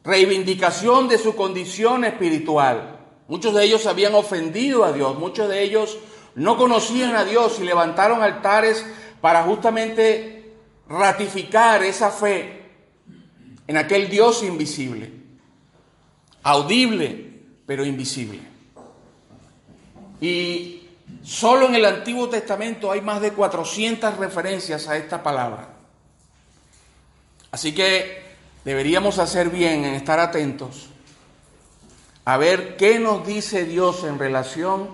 reivindicación 0.03 1.07
de 1.07 1.17
su 1.17 1.35
condición 1.35 2.05
espiritual. 2.05 2.99
Muchos 3.27 3.53
de 3.53 3.65
ellos 3.65 3.85
habían 3.85 4.15
ofendido 4.15 4.85
a 4.85 4.93
Dios, 4.93 5.19
muchos 5.19 5.49
de 5.49 5.61
ellos 5.61 5.97
no 6.35 6.57
conocían 6.57 7.15
a 7.15 7.25
Dios 7.25 7.59
y 7.59 7.63
levantaron 7.63 8.21
altares 8.21 8.85
para 9.21 9.43
justamente 9.43 10.53
ratificar 10.87 11.83
esa 11.83 12.09
fe 12.11 12.71
en 13.67 13.75
aquel 13.75 14.09
Dios 14.09 14.43
invisible, 14.43 15.11
audible 16.43 17.27
pero 17.67 17.85
invisible. 17.85 18.39
Y 20.19 20.87
solo 21.21 21.67
en 21.67 21.75
el 21.75 21.85
Antiguo 21.85 22.29
Testamento 22.29 22.91
hay 22.91 23.01
más 23.01 23.21
de 23.21 23.33
400 23.33 24.17
referencias 24.17 24.87
a 24.87 24.97
esta 24.97 25.21
palabra. 25.21 25.67
Así 27.51 27.75
que 27.75 28.25
deberíamos 28.63 29.19
hacer 29.19 29.49
bien 29.49 29.85
en 29.85 29.93
estar 29.93 30.19
atentos 30.19 30.87
a 32.25 32.37
ver 32.37 32.75
qué 32.75 32.99
nos 32.99 33.25
dice 33.25 33.65
Dios 33.65 34.03
en 34.03 34.19
relación 34.19 34.89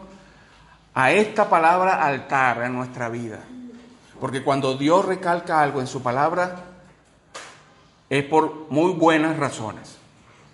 a 0.94 1.12
esta 1.12 1.50
palabra 1.50 2.06
altar 2.06 2.64
en 2.64 2.74
nuestra 2.74 3.10
vida. 3.10 3.40
Porque 4.20 4.44
cuando 4.44 4.78
Dios 4.78 5.06
recalca 5.06 5.62
algo 5.62 5.80
en 5.80 5.88
su 5.88 6.04
palabra, 6.04 6.64
es 8.10 8.24
por 8.26 8.70
muy 8.70 8.94
buenas 8.94 9.38
razones 9.38 10.03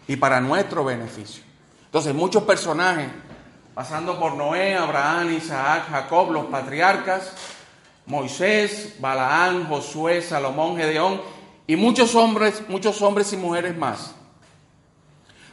y 0.10 0.16
para 0.16 0.42
nuestro 0.42 0.84
beneficio. 0.84 1.44
Entonces, 1.86 2.16
muchos 2.16 2.42
personajes, 2.42 3.10
pasando 3.76 4.20
por 4.20 4.34
Noé, 4.34 4.76
Abraham, 4.76 5.32
Isaac, 5.34 5.86
Jacob, 5.88 6.32
los 6.32 6.46
patriarcas, 6.48 7.32
Moisés, 8.08 8.96
Balaán, 9.00 9.68
Josué, 9.68 10.24
Salomón, 10.24 10.78
Gedeón 10.78 11.22
y 11.68 11.76
muchos 11.76 12.16
hombres, 12.16 12.64
muchos 12.68 13.04
hombres 13.04 13.32
y 13.34 13.38
mujeres 13.38 13.78
más. 13.78 14.16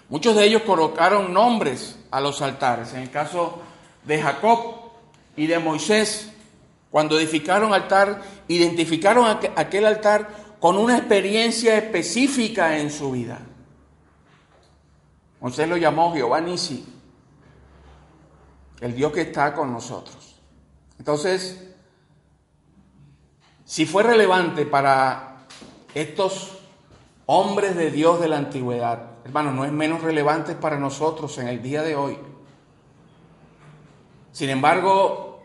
Muchos 0.09 0.35
de 0.35 0.45
ellos 0.47 0.63
colocaron 0.63 1.35
nombres 1.35 1.99
a 2.11 2.23
los 2.23 2.41
altares. 2.41 2.95
En 2.95 3.03
el 3.03 3.11
caso 3.11 3.61
de 4.05 4.23
Jacob 4.23 4.77
y 5.37 5.49
de 5.49 5.59
Moisés, 5.59 6.33
cuando 6.91 7.19
edificaron 7.19 7.75
altar, 7.75 8.23
identificaron 8.49 9.39
aquel 9.55 9.85
altar 9.85 10.31
con 10.61 10.79
una 10.79 10.97
experiencia 10.97 11.77
específica 11.77 12.79
en 12.79 12.91
su 12.91 13.11
vida. 13.11 13.39
Moisés 15.41 15.69
lo 15.69 15.77
llamó 15.77 16.13
Jehová 16.15 16.41
Nisi, 16.41 16.85
el 18.81 18.95
Dios 18.95 19.13
que 19.13 19.23
está 19.23 19.55
con 19.55 19.73
nosotros. 19.73 20.37
Entonces, 20.99 21.75
si 23.65 23.85
fue 23.85 24.03
relevante 24.03 24.65
para 24.65 25.47
estos 25.95 26.59
hombres 27.27 27.77
de 27.77 27.91
Dios 27.91 28.21
de 28.21 28.29
la 28.29 28.39
antigüedad, 28.39 29.11
hermanos, 29.25 29.55
no 29.55 29.65
es 29.65 29.73
menos 29.73 30.03
relevante 30.03 30.55
para 30.55 30.79
nosotros 30.79 31.37
en 31.39 31.49
el 31.49 31.63
día 31.63 31.83
de 31.83 31.97
hoy. 31.97 32.19
Sin 34.33 34.51
embargo, 34.51 35.43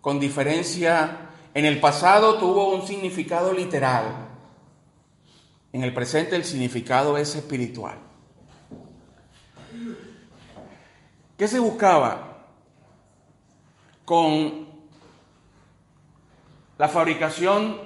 con 0.00 0.20
diferencia, 0.20 1.30
en 1.54 1.64
el 1.64 1.80
pasado 1.80 2.38
tuvo 2.38 2.74
un 2.74 2.86
significado 2.86 3.52
literal. 3.52 4.04
En 5.72 5.82
el 5.82 5.94
presente 5.94 6.36
el 6.36 6.44
significado 6.44 7.16
es 7.16 7.34
espiritual. 7.34 7.98
¿Qué 11.44 11.48
se 11.48 11.58
buscaba 11.58 12.38
con 14.06 14.66
la 16.78 16.88
fabricación 16.88 17.76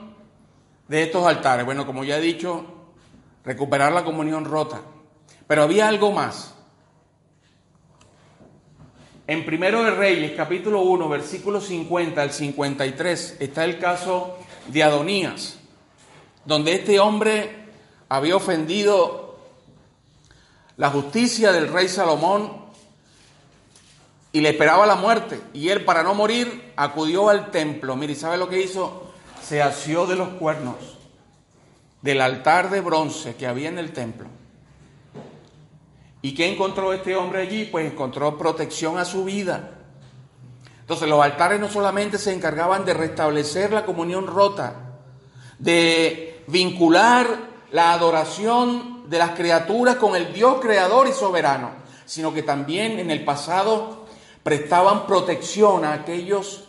de 0.86 1.02
estos 1.02 1.26
altares? 1.26 1.66
Bueno, 1.66 1.84
como 1.84 2.04
ya 2.04 2.18
he 2.18 2.20
dicho, 2.20 2.64
recuperar 3.44 3.90
la 3.90 4.04
comunión 4.04 4.44
rota. 4.44 4.80
Pero 5.48 5.64
había 5.64 5.88
algo 5.88 6.12
más. 6.12 6.54
En 9.26 9.44
Primero 9.44 9.82
de 9.82 9.90
Reyes, 9.90 10.34
capítulo 10.36 10.82
1, 10.82 11.08
versículo 11.08 11.60
50 11.60 12.22
al 12.22 12.30
53, 12.30 13.38
está 13.40 13.64
el 13.64 13.80
caso 13.80 14.38
de 14.68 14.84
Adonías, 14.84 15.58
donde 16.44 16.74
este 16.74 17.00
hombre 17.00 17.70
había 18.08 18.36
ofendido 18.36 19.36
la 20.76 20.90
justicia 20.90 21.50
del 21.50 21.66
rey 21.72 21.88
Salomón 21.88 22.67
y 24.32 24.40
le 24.40 24.50
esperaba 24.50 24.86
la 24.86 24.96
muerte. 24.96 25.40
Y 25.52 25.68
él, 25.68 25.84
para 25.84 26.02
no 26.02 26.14
morir, 26.14 26.72
acudió 26.76 27.28
al 27.28 27.50
templo. 27.50 27.96
Mire, 27.96 28.14
¿sabe 28.14 28.36
lo 28.36 28.48
que 28.48 28.60
hizo? 28.60 29.08
se 29.48 29.62
asió 29.62 30.06
de 30.06 30.14
los 30.14 30.28
cuernos 30.30 30.76
del 32.02 32.20
altar 32.20 32.68
de 32.68 32.82
bronce 32.82 33.34
que 33.34 33.46
había 33.46 33.70
en 33.70 33.78
el 33.78 33.92
templo. 33.92 34.28
¿Y 36.20 36.34
qué 36.34 36.52
encontró 36.52 36.92
este 36.92 37.16
hombre 37.16 37.40
allí? 37.40 37.64
Pues 37.64 37.90
encontró 37.90 38.36
protección 38.36 38.98
a 38.98 39.06
su 39.06 39.24
vida. 39.24 39.70
Entonces 40.80 41.08
los 41.08 41.22
altares 41.22 41.58
no 41.60 41.70
solamente 41.70 42.18
se 42.18 42.34
encargaban 42.34 42.84
de 42.84 42.92
restablecer 42.92 43.72
la 43.72 43.86
comunión 43.86 44.26
rota, 44.26 44.74
de 45.58 46.44
vincular 46.46 47.26
la 47.72 47.94
adoración 47.94 49.08
de 49.08 49.18
las 49.18 49.30
criaturas 49.30 49.96
con 49.96 50.14
el 50.14 50.32
Dios 50.32 50.60
creador 50.60 51.08
y 51.08 51.12
soberano, 51.12 51.70
sino 52.04 52.34
que 52.34 52.42
también 52.42 52.98
en 52.98 53.10
el 53.10 53.24
pasado 53.24 53.97
prestaban 54.42 55.06
protección 55.06 55.84
a 55.84 55.92
aquellos 55.92 56.64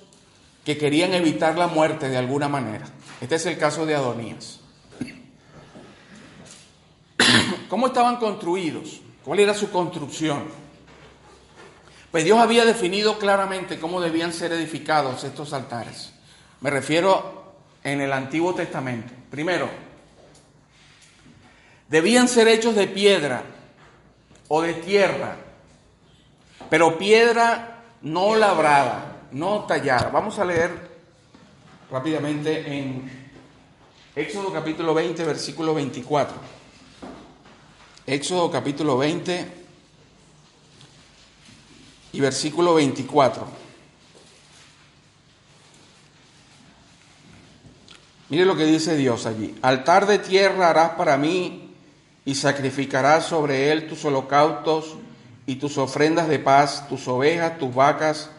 que 0.65 0.77
querían 0.77 1.13
evitar 1.13 1.57
la 1.57 1.67
muerte 1.67 2.09
de 2.09 2.17
alguna 2.17 2.47
manera. 2.47 2.85
Este 3.21 3.35
es 3.35 3.45
el 3.45 3.57
caso 3.57 3.85
de 3.85 3.95
Adonías. 3.95 4.59
¿Cómo 7.69 7.87
estaban 7.87 8.17
construidos? 8.17 9.01
¿Cuál 9.23 9.39
era 9.39 9.53
su 9.53 9.71
construcción? 9.71 10.43
Pues 12.11 12.23
Dios 12.23 12.39
había 12.39 12.65
definido 12.65 13.19
claramente 13.19 13.79
cómo 13.79 14.01
debían 14.01 14.33
ser 14.33 14.51
edificados 14.51 15.23
estos 15.23 15.53
altares. 15.53 16.11
Me 16.61 16.69
refiero 16.69 17.53
en 17.83 18.01
el 18.01 18.11
Antiguo 18.11 18.55
Testamento. 18.55 19.13
Primero, 19.29 19.69
debían 21.87 22.27
ser 22.27 22.47
hechos 22.47 22.75
de 22.75 22.87
piedra 22.87 23.43
o 24.47 24.61
de 24.61 24.73
tierra, 24.73 25.37
pero 26.69 26.97
piedra 26.97 27.83
no 28.01 28.35
labrada 28.35 29.09
no 29.31 29.65
tallada. 29.65 30.09
Vamos 30.09 30.39
a 30.39 30.45
leer 30.45 30.71
rápidamente 31.91 32.77
en 32.77 33.09
Éxodo 34.15 34.51
capítulo 34.51 34.93
20, 34.93 35.23
versículo 35.23 35.73
24. 35.73 36.35
Éxodo 38.07 38.49
capítulo 38.49 38.97
20 38.97 39.47
y 42.13 42.19
versículo 42.19 42.73
24. 42.73 43.47
Mire 48.29 48.45
lo 48.45 48.55
que 48.55 48.65
dice 48.65 48.95
Dios 48.95 49.25
allí. 49.25 49.55
Altar 49.61 50.05
de 50.05 50.19
tierra 50.19 50.69
harás 50.69 50.91
para 50.91 51.17
mí 51.17 51.73
y 52.25 52.35
sacrificarás 52.35 53.25
sobre 53.25 53.71
él 53.71 53.87
tus 53.87 54.05
holocaustos 54.05 54.97
y 55.49 55.55
tus 55.55 55.79
ofrendas 55.79 56.27
de 56.27 56.37
paz, 56.37 56.87
tus 56.87 57.07
ovejas, 57.07 57.57
tus 57.57 57.73
vacas, 57.73 58.29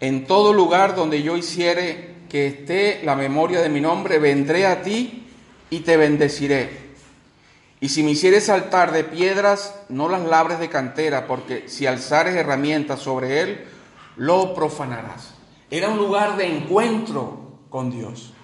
en 0.00 0.26
todo 0.26 0.52
lugar 0.52 0.94
donde 0.94 1.22
yo 1.22 1.34
hiciere 1.34 2.14
que 2.28 2.46
esté 2.46 3.00
la 3.04 3.16
memoria 3.16 3.62
de 3.62 3.70
mi 3.70 3.80
nombre, 3.80 4.18
vendré 4.18 4.66
a 4.66 4.82
ti 4.82 5.28
y 5.70 5.80
te 5.80 5.96
bendeciré. 5.96 6.90
Y 7.80 7.88
si 7.88 8.02
me 8.02 8.10
hicieres 8.10 8.50
altar 8.50 8.92
de 8.92 9.02
piedras, 9.02 9.76
no 9.88 10.10
las 10.10 10.26
labres 10.26 10.58
de 10.58 10.68
cantera, 10.68 11.26
porque 11.26 11.70
si 11.70 11.86
alzares 11.86 12.36
herramientas 12.36 13.00
sobre 13.00 13.40
él, 13.40 13.64
lo 14.16 14.52
profanarás. 14.52 15.32
Era 15.70 15.88
un 15.88 15.96
lugar 15.96 16.36
de 16.36 16.54
encuentro 16.54 17.60
con 17.70 17.90
Dios. 17.90 18.34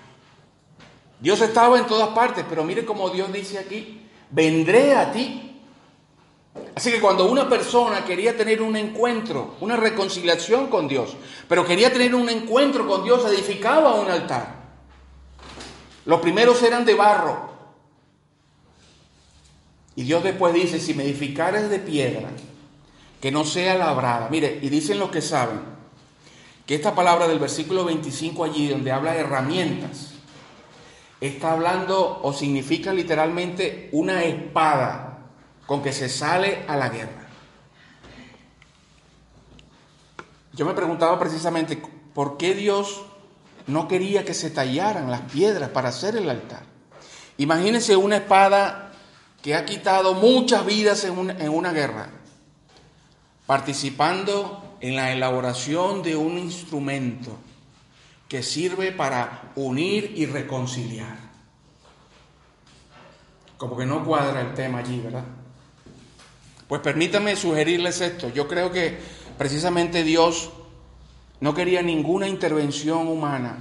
Dios 1.20 1.42
estaba 1.42 1.78
en 1.78 1.86
todas 1.86 2.08
partes, 2.14 2.46
pero 2.48 2.64
mire 2.64 2.86
como 2.86 3.10
Dios 3.10 3.30
dice 3.30 3.58
aquí, 3.58 4.00
vendré 4.30 4.94
a 4.94 5.12
ti 5.12 5.51
Así 6.74 6.90
que 6.90 7.00
cuando 7.00 7.30
una 7.30 7.48
persona 7.48 8.04
quería 8.04 8.36
tener 8.36 8.60
un 8.62 8.76
encuentro, 8.76 9.54
una 9.60 9.76
reconciliación 9.76 10.68
con 10.68 10.88
Dios, 10.88 11.16
pero 11.48 11.64
quería 11.64 11.92
tener 11.92 12.14
un 12.14 12.28
encuentro 12.28 12.86
con 12.86 13.04
Dios, 13.04 13.24
edificaba 13.30 13.94
un 13.94 14.10
altar. 14.10 14.62
Los 16.04 16.20
primeros 16.20 16.62
eran 16.62 16.84
de 16.84 16.94
barro. 16.94 17.52
Y 19.94 20.04
Dios 20.04 20.24
después 20.24 20.54
dice, 20.54 20.80
si 20.80 20.94
me 20.94 21.04
edificares 21.04 21.68
de 21.68 21.78
piedra, 21.78 22.30
que 23.20 23.30
no 23.30 23.44
sea 23.44 23.76
labrada. 23.76 24.28
Mire, 24.30 24.58
y 24.62 24.68
dicen 24.68 24.98
los 24.98 25.10
que 25.10 25.20
saben, 25.22 25.60
que 26.66 26.74
esta 26.74 26.94
palabra 26.94 27.28
del 27.28 27.38
versículo 27.38 27.84
25 27.84 28.44
allí, 28.44 28.68
donde 28.68 28.92
habla 28.92 29.12
de 29.12 29.20
herramientas, 29.20 30.12
está 31.20 31.52
hablando 31.52 32.20
o 32.22 32.32
significa 32.32 32.92
literalmente 32.92 33.88
una 33.92 34.24
espada 34.24 35.11
con 35.66 35.82
que 35.82 35.92
se 35.92 36.08
sale 36.08 36.64
a 36.68 36.76
la 36.76 36.88
guerra. 36.88 37.26
Yo 40.52 40.66
me 40.66 40.74
preguntaba 40.74 41.18
precisamente 41.18 41.80
por 42.14 42.36
qué 42.36 42.54
Dios 42.54 43.02
no 43.66 43.88
quería 43.88 44.24
que 44.24 44.34
se 44.34 44.50
tallaran 44.50 45.10
las 45.10 45.22
piedras 45.22 45.70
para 45.70 45.88
hacer 45.88 46.16
el 46.16 46.28
altar. 46.28 46.64
Imagínense 47.38 47.96
una 47.96 48.16
espada 48.16 48.92
que 49.40 49.54
ha 49.54 49.64
quitado 49.64 50.14
muchas 50.14 50.66
vidas 50.66 51.04
en 51.04 51.18
una, 51.18 51.32
en 51.32 51.48
una 51.48 51.72
guerra. 51.72 52.10
participando 53.46 54.76
en 54.80 54.96
la 54.96 55.12
elaboración 55.12 56.02
de 56.02 56.16
un 56.16 56.38
instrumento 56.38 57.36
que 58.28 58.42
sirve 58.42 58.92
para 58.92 59.52
unir 59.56 60.12
y 60.16 60.26
reconciliar. 60.26 61.18
Como 63.58 63.76
que 63.76 63.84
no 63.84 64.04
cuadra 64.04 64.40
el 64.40 64.54
tema 64.54 64.78
allí, 64.78 65.00
¿verdad? 65.00 65.24
Pues 66.72 66.80
permítame 66.80 67.36
sugerirles 67.36 68.00
esto. 68.00 68.30
Yo 68.30 68.48
creo 68.48 68.72
que 68.72 68.96
precisamente 69.36 70.04
Dios 70.04 70.48
no 71.38 71.52
quería 71.52 71.82
ninguna 71.82 72.28
intervención 72.28 73.08
humana 73.08 73.58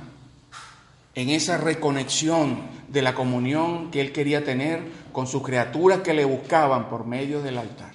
en 1.14 1.30
esa 1.30 1.58
reconexión 1.58 2.62
de 2.88 3.02
la 3.02 3.14
comunión 3.14 3.92
que 3.92 4.00
Él 4.00 4.14
quería 4.14 4.46
tener 4.46 4.82
con 5.12 5.28
sus 5.28 5.44
criaturas 5.44 6.00
que 6.00 6.14
le 6.14 6.24
buscaban 6.24 6.88
por 6.88 7.06
medio 7.06 7.42
del 7.42 7.58
altar. 7.58 7.92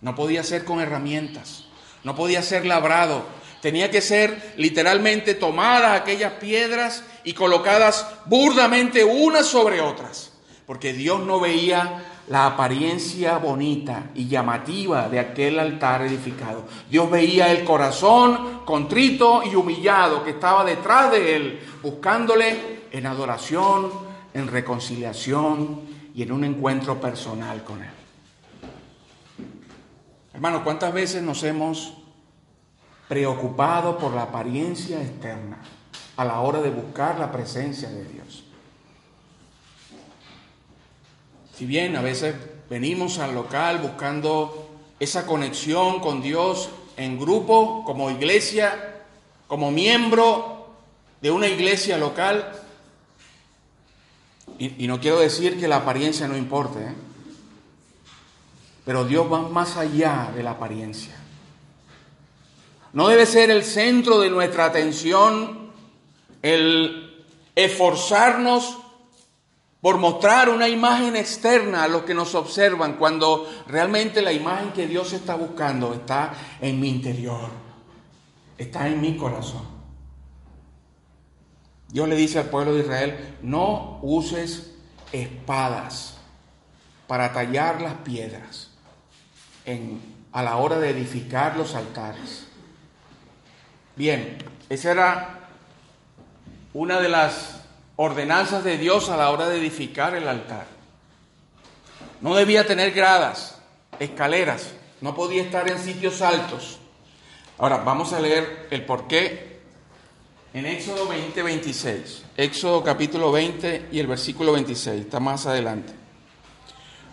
No 0.00 0.14
podía 0.14 0.42
ser 0.42 0.64
con 0.64 0.80
herramientas, 0.80 1.66
no 2.02 2.16
podía 2.16 2.40
ser 2.40 2.64
labrado, 2.64 3.22
tenía 3.60 3.90
que 3.90 4.00
ser 4.00 4.54
literalmente 4.56 5.34
tomadas 5.34 6.00
aquellas 6.00 6.32
piedras 6.40 7.04
y 7.22 7.34
colocadas 7.34 8.06
burdamente 8.24 9.04
unas 9.04 9.44
sobre 9.44 9.82
otras, 9.82 10.32
porque 10.66 10.94
Dios 10.94 11.20
no 11.20 11.38
veía 11.38 12.05
la 12.28 12.46
apariencia 12.46 13.38
bonita 13.38 14.10
y 14.14 14.26
llamativa 14.26 15.08
de 15.08 15.20
aquel 15.20 15.58
altar 15.58 16.02
edificado. 16.02 16.64
Dios 16.90 17.10
veía 17.10 17.52
el 17.52 17.64
corazón 17.64 18.62
contrito 18.64 19.42
y 19.44 19.54
humillado 19.54 20.24
que 20.24 20.30
estaba 20.30 20.64
detrás 20.64 21.12
de 21.12 21.36
él, 21.36 21.60
buscándole 21.82 22.80
en 22.90 23.06
adoración, 23.06 23.90
en 24.34 24.48
reconciliación 24.48 25.82
y 26.14 26.22
en 26.22 26.32
un 26.32 26.44
encuentro 26.44 27.00
personal 27.00 27.62
con 27.62 27.82
él. 27.82 27.90
Hermano, 30.34 30.64
¿cuántas 30.64 30.92
veces 30.92 31.22
nos 31.22 31.42
hemos 31.44 31.94
preocupado 33.08 33.96
por 33.96 34.12
la 34.12 34.22
apariencia 34.22 35.00
externa 35.00 35.58
a 36.16 36.24
la 36.24 36.40
hora 36.40 36.60
de 36.60 36.70
buscar 36.70 37.18
la 37.18 37.30
presencia 37.30 37.88
de 37.88 38.04
Dios? 38.04 38.45
Si 41.56 41.64
bien 41.64 41.96
a 41.96 42.02
veces 42.02 42.34
venimos 42.68 43.18
al 43.18 43.34
local 43.34 43.78
buscando 43.78 44.68
esa 45.00 45.24
conexión 45.24 46.00
con 46.00 46.20
Dios 46.20 46.68
en 46.98 47.18
grupo, 47.18 47.82
como 47.86 48.10
iglesia, 48.10 49.04
como 49.46 49.70
miembro 49.70 50.68
de 51.22 51.30
una 51.30 51.48
iglesia 51.48 51.96
local, 51.96 52.52
y, 54.58 54.86
no 54.86 55.00
quiero 55.00 55.18
decir 55.18 55.58
que 55.58 55.66
la 55.66 55.76
apariencia 55.76 56.28
no 56.28 56.36
importe, 56.36 56.78
¿eh? 56.78 56.94
pero 58.84 59.04
Dios 59.04 59.30
va 59.32 59.40
más 59.40 59.78
allá 59.78 60.30
de 60.36 60.42
la 60.42 60.52
apariencia. 60.52 61.16
No 62.92 63.08
debe 63.08 63.24
ser 63.24 63.50
el 63.50 63.64
centro 63.64 64.20
de 64.20 64.28
nuestra 64.28 64.66
atención 64.66 65.70
el 66.42 67.24
esforzarnos 67.54 68.76
por 69.86 69.98
mostrar 69.98 70.48
una 70.48 70.68
imagen 70.68 71.14
externa 71.14 71.84
a 71.84 71.86
los 71.86 72.02
que 72.02 72.12
nos 72.12 72.34
observan, 72.34 72.94
cuando 72.94 73.48
realmente 73.68 74.20
la 74.20 74.32
imagen 74.32 74.72
que 74.72 74.88
Dios 74.88 75.12
está 75.12 75.36
buscando 75.36 75.94
está 75.94 76.34
en 76.60 76.80
mi 76.80 76.88
interior, 76.88 77.50
está 78.58 78.88
en 78.88 79.00
mi 79.00 79.16
corazón. 79.16 79.62
Dios 81.86 82.08
le 82.08 82.16
dice 82.16 82.40
al 82.40 82.46
pueblo 82.46 82.74
de 82.74 82.80
Israel, 82.80 83.36
no 83.42 84.00
uses 84.02 84.74
espadas 85.12 86.16
para 87.06 87.32
tallar 87.32 87.80
las 87.80 87.94
piedras 87.94 88.72
a 90.32 90.42
la 90.42 90.56
hora 90.56 90.80
de 90.80 90.90
edificar 90.90 91.56
los 91.56 91.76
altares. 91.76 92.48
Bien, 93.94 94.36
esa 94.68 94.90
era 94.90 95.48
una 96.74 96.98
de 96.98 97.08
las 97.08 97.55
ordenanzas 97.96 98.62
de 98.62 98.78
Dios 98.78 99.08
a 99.08 99.16
la 99.16 99.30
hora 99.30 99.48
de 99.48 99.58
edificar 99.58 100.14
el 100.14 100.28
altar. 100.28 100.66
No 102.20 102.34
debía 102.34 102.66
tener 102.66 102.92
gradas, 102.92 103.58
escaleras, 103.98 104.72
no 105.00 105.14
podía 105.14 105.42
estar 105.42 105.70
en 105.70 105.78
sitios 105.78 106.22
altos. 106.22 106.78
Ahora, 107.58 107.78
vamos 107.78 108.12
a 108.12 108.20
leer 108.20 108.68
el 108.70 108.84
porqué 108.84 109.60
en 110.52 110.66
Éxodo 110.66 111.06
20, 111.08 111.42
26. 111.42 112.24
Éxodo 112.36 112.82
capítulo 112.82 113.32
20 113.32 113.88
y 113.92 113.98
el 113.98 114.06
versículo 114.06 114.52
26, 114.52 115.02
está 115.02 115.20
más 115.20 115.46
adelante. 115.46 115.92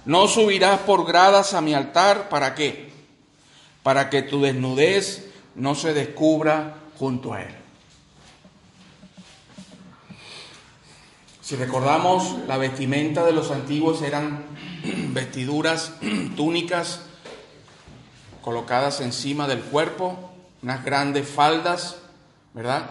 No 0.06 0.28
subirás 0.28 0.80
por 0.82 1.06
gradas 1.06 1.54
a 1.54 1.62
mi 1.62 1.74
altar, 1.74 2.28
¿para 2.28 2.56
qué? 2.56 2.92
Para 3.84 4.10
que 4.10 4.22
tu 4.22 4.42
desnudez 4.42 5.30
no 5.56 5.76
se 5.76 5.94
descubra 5.94 6.76
junto 6.98 7.34
a 7.34 7.42
él. 7.42 7.63
Si 11.54 11.60
recordamos, 11.60 12.36
la 12.48 12.58
vestimenta 12.58 13.24
de 13.24 13.32
los 13.32 13.52
antiguos 13.52 14.02
eran 14.02 14.44
vestiduras, 15.14 15.94
túnicas 16.36 17.02
colocadas 18.42 19.02
encima 19.02 19.48
del 19.48 19.60
cuerpo, 19.60 20.32
unas 20.64 20.84
grandes 20.84 21.30
faldas, 21.30 21.98
¿verdad? 22.56 22.90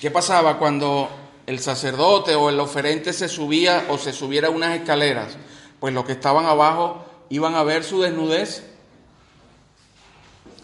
¿Qué 0.00 0.10
pasaba 0.10 0.58
cuando 0.58 1.08
el 1.46 1.60
sacerdote 1.60 2.34
o 2.34 2.48
el 2.48 2.58
oferente 2.58 3.12
se 3.12 3.28
subía 3.28 3.86
o 3.88 3.98
se 3.98 4.12
subiera 4.12 4.50
unas 4.50 4.76
escaleras? 4.76 5.36
pues 5.78 5.94
los 5.94 6.04
que 6.04 6.12
estaban 6.14 6.44
abajo 6.44 7.04
iban 7.28 7.54
a 7.54 7.62
ver 7.62 7.84
su 7.84 8.00
desnudez. 8.00 8.68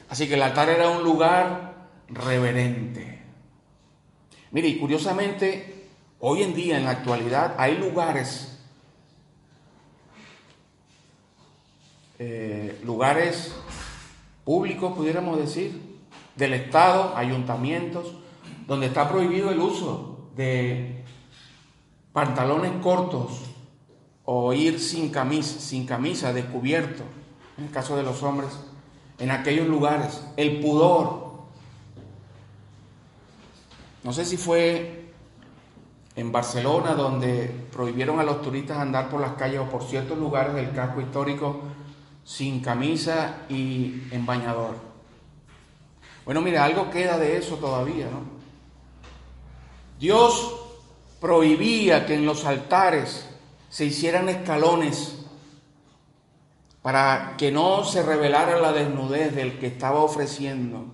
Así 0.08 0.26
que 0.26 0.34
el 0.34 0.42
altar 0.42 0.70
era 0.70 0.88
un 0.88 1.04
lugar 1.04 1.74
reverente. 2.08 3.22
Mire, 4.50 4.66
y 4.66 4.76
curiosamente, 4.76 5.73
hoy 6.26 6.42
en 6.42 6.54
día, 6.54 6.78
en 6.78 6.86
la 6.86 6.92
actualidad, 6.92 7.54
hay 7.58 7.76
lugares, 7.76 8.56
eh, 12.18 12.80
lugares 12.82 13.54
públicos, 14.42 14.94
pudiéramos 14.96 15.36
decir, 15.36 15.78
del 16.34 16.54
Estado, 16.54 17.14
ayuntamientos, 17.14 18.14
donde 18.66 18.86
está 18.86 19.06
prohibido 19.06 19.50
el 19.50 19.58
uso 19.58 20.30
de 20.34 21.04
pantalones 22.14 22.72
cortos, 22.82 23.42
o 24.24 24.54
ir 24.54 24.80
sin 24.80 25.10
camisa, 25.10 25.60
sin 25.60 25.84
camisa, 25.84 26.32
descubierto, 26.32 27.02
en 27.58 27.64
el 27.64 27.70
caso 27.70 27.98
de 27.98 28.02
los 28.02 28.22
hombres, 28.22 28.48
en 29.18 29.30
aquellos 29.30 29.68
lugares, 29.68 30.24
el 30.38 30.60
pudor. 30.60 31.34
No 34.02 34.14
sé 34.14 34.24
si 34.24 34.38
fue 34.38 35.03
en 36.16 36.30
Barcelona 36.30 36.94
donde 36.94 37.50
prohibieron 37.72 38.20
a 38.20 38.22
los 38.22 38.40
turistas 38.42 38.78
andar 38.78 39.08
por 39.08 39.20
las 39.20 39.32
calles 39.32 39.60
o 39.60 39.64
por 39.64 39.82
ciertos 39.82 40.18
lugares 40.18 40.54
del 40.54 40.72
casco 40.72 41.00
histórico 41.00 41.60
sin 42.24 42.60
camisa 42.60 43.42
y 43.48 44.04
en 44.10 44.24
bañador. 44.24 44.76
Bueno, 46.24 46.40
mira, 46.40 46.64
algo 46.64 46.90
queda 46.90 47.18
de 47.18 47.36
eso 47.36 47.56
todavía, 47.56 48.06
¿no? 48.06 48.34
Dios 49.98 50.54
prohibía 51.20 52.06
que 52.06 52.14
en 52.14 52.26
los 52.26 52.44
altares 52.44 53.28
se 53.68 53.84
hicieran 53.84 54.28
escalones 54.28 55.24
para 56.82 57.34
que 57.38 57.50
no 57.50 57.84
se 57.84 58.02
revelara 58.02 58.60
la 58.60 58.72
desnudez 58.72 59.34
del 59.34 59.58
que 59.58 59.68
estaba 59.68 60.00
ofreciendo. 60.00 60.84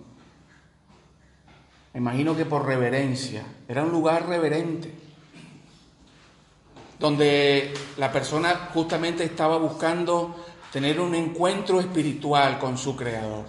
Me 1.92 1.98
imagino 1.98 2.36
que 2.36 2.46
por 2.46 2.64
reverencia, 2.64 3.42
era 3.66 3.82
un 3.82 3.90
lugar 3.90 4.28
reverente, 4.28 4.94
donde 7.00 7.72
la 7.96 8.12
persona 8.12 8.68
justamente 8.74 9.24
estaba 9.24 9.56
buscando 9.56 10.36
tener 10.70 11.00
un 11.00 11.14
encuentro 11.14 11.80
espiritual 11.80 12.58
con 12.58 12.76
su 12.76 12.94
creador. 12.94 13.46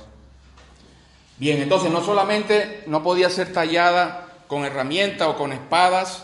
Bien, 1.38 1.62
entonces 1.62 1.92
no 1.92 2.02
solamente 2.02 2.84
no 2.88 3.04
podía 3.04 3.30
ser 3.30 3.52
tallada 3.52 4.30
con 4.48 4.64
herramientas 4.64 5.28
o 5.28 5.36
con 5.36 5.52
espadas, 5.52 6.24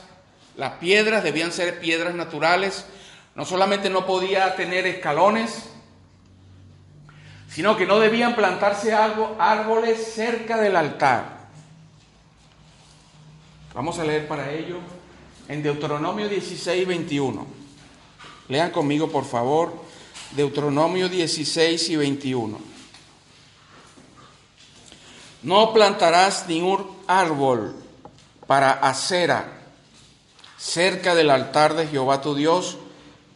las 0.55 0.73
piedras 0.73 1.21
debían 1.21 1.51
ser 1.51 1.79
piedras 1.79 2.15
naturales, 2.15 2.85
no 3.35 3.43
solamente 3.43 3.89
no 3.89 4.05
podía 4.05 4.55
tener 4.55 4.87
escalones, 4.87 5.69
sino 7.49 7.75
que 7.75 7.85
no 7.85 7.99
debían 7.99 8.35
plantarse 8.35 8.93
árboles 8.93 10.13
cerca 10.13 10.57
del 10.57 10.77
altar. 10.77 11.37
Vamos 13.73 13.99
a 13.99 14.05
leer 14.05 14.27
para 14.27 14.49
ello 14.51 14.77
en 15.47 15.63
Deuteronomio 15.63 16.27
16, 16.29 16.88
21. 16.88 17.45
Lean 18.49 18.71
conmigo, 18.71 19.10
por 19.10 19.25
favor, 19.25 19.73
Deuteronomio 20.31 21.10
16 21.10 21.89
y 21.89 21.95
21. 21.95 22.60
No 25.43 25.73
plantarás 25.73 26.47
ningún 26.47 26.88
árbol 27.07 27.75
para 28.45 28.71
acera 28.71 29.53
cerca 30.57 31.15
del 31.15 31.29
altar 31.29 31.75
de 31.75 31.88
Jehová 31.88 32.21
tu 32.21 32.36
Dios, 32.36 32.77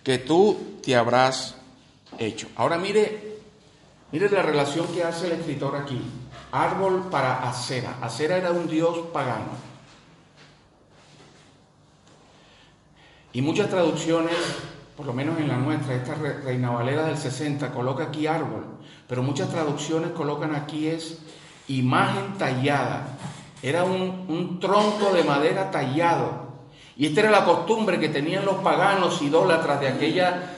que 0.04 0.17
tú 0.17 0.80
te 0.84 0.95
habrás 0.95 1.56
hecho. 2.17 2.47
Ahora 2.56 2.78
mire 2.78 3.32
Mire 4.12 4.30
la 4.30 4.41
relación 4.41 4.88
que 4.88 5.04
hace 5.04 5.28
el 5.28 5.34
escritor 5.34 5.76
aquí. 5.76 6.02
Árbol 6.52 7.08
para 7.10 7.47
acera. 7.47 7.97
Acera 8.02 8.38
era 8.38 8.52
un 8.52 8.67
dios 8.67 9.08
pagano. 9.13 9.71
Y 13.34 13.41
muchas 13.41 13.70
traducciones, 13.70 14.36
por 14.98 15.06
lo 15.06 15.13
menos 15.13 15.39
en 15.39 15.48
la 15.48 15.58
nuestra, 15.58 15.96
esta 15.96 16.15
Reina 16.15 16.72
Valera 16.72 17.04
del 17.06 17.17
60 17.17 17.72
coloca 17.72 18.06
aquí 18.06 18.28
árbol, 18.28 18.65
pero 19.08 19.24
muchas 19.24 19.50
traducciones 19.50 20.12
colocan 20.12 20.56
aquí 20.56 20.88
es 20.88 21.20
imagen 21.67 22.38
tallada. 22.38 23.17
Era 23.63 23.84
un, 23.84 24.26
un 24.28 24.60
tronco 24.60 25.13
de 25.13 25.24
madera 25.24 25.72
tallado. 25.72 26.52
Y 26.98 27.08
esta 27.08 27.22
era 27.22 27.32
la 27.32 27.46
costumbre 27.46 28.00
que 28.00 28.10
tenían 28.10 28.46
los 28.46 28.56
paganos 28.56 29.22
idólatras 29.22 29.80
de 29.80 29.88
aquella 29.88 30.58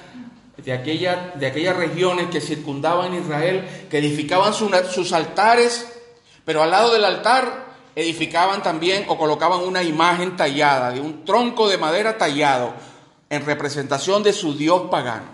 de, 0.57 0.71
aquella, 0.71 1.33
de 1.36 1.47
aquellas 1.47 1.75
regiones 1.75 2.27
que 2.29 2.41
circundaban 2.41 3.13
Israel, 3.13 3.67
que 3.89 3.97
edificaban 3.97 4.53
sus 4.53 5.13
altares, 5.13 5.91
pero 6.45 6.63
al 6.63 6.71
lado 6.71 6.93
del 6.93 7.05
altar 7.05 7.62
edificaban 7.95 8.63
también 8.63 9.06
o 9.08 9.17
colocaban 9.17 9.62
una 9.62 9.84
imagen 9.84 10.36
tallada, 10.36 10.91
de 10.91 11.01
un 11.01 11.25
tronco 11.25 11.67
de 11.69 11.77
madera 11.77 12.17
tallado, 12.17 12.73
en 13.29 13.45
representación 13.45 14.23
de 14.23 14.34
su 14.34 14.56
dios 14.56 14.89
pagano. 14.89 15.27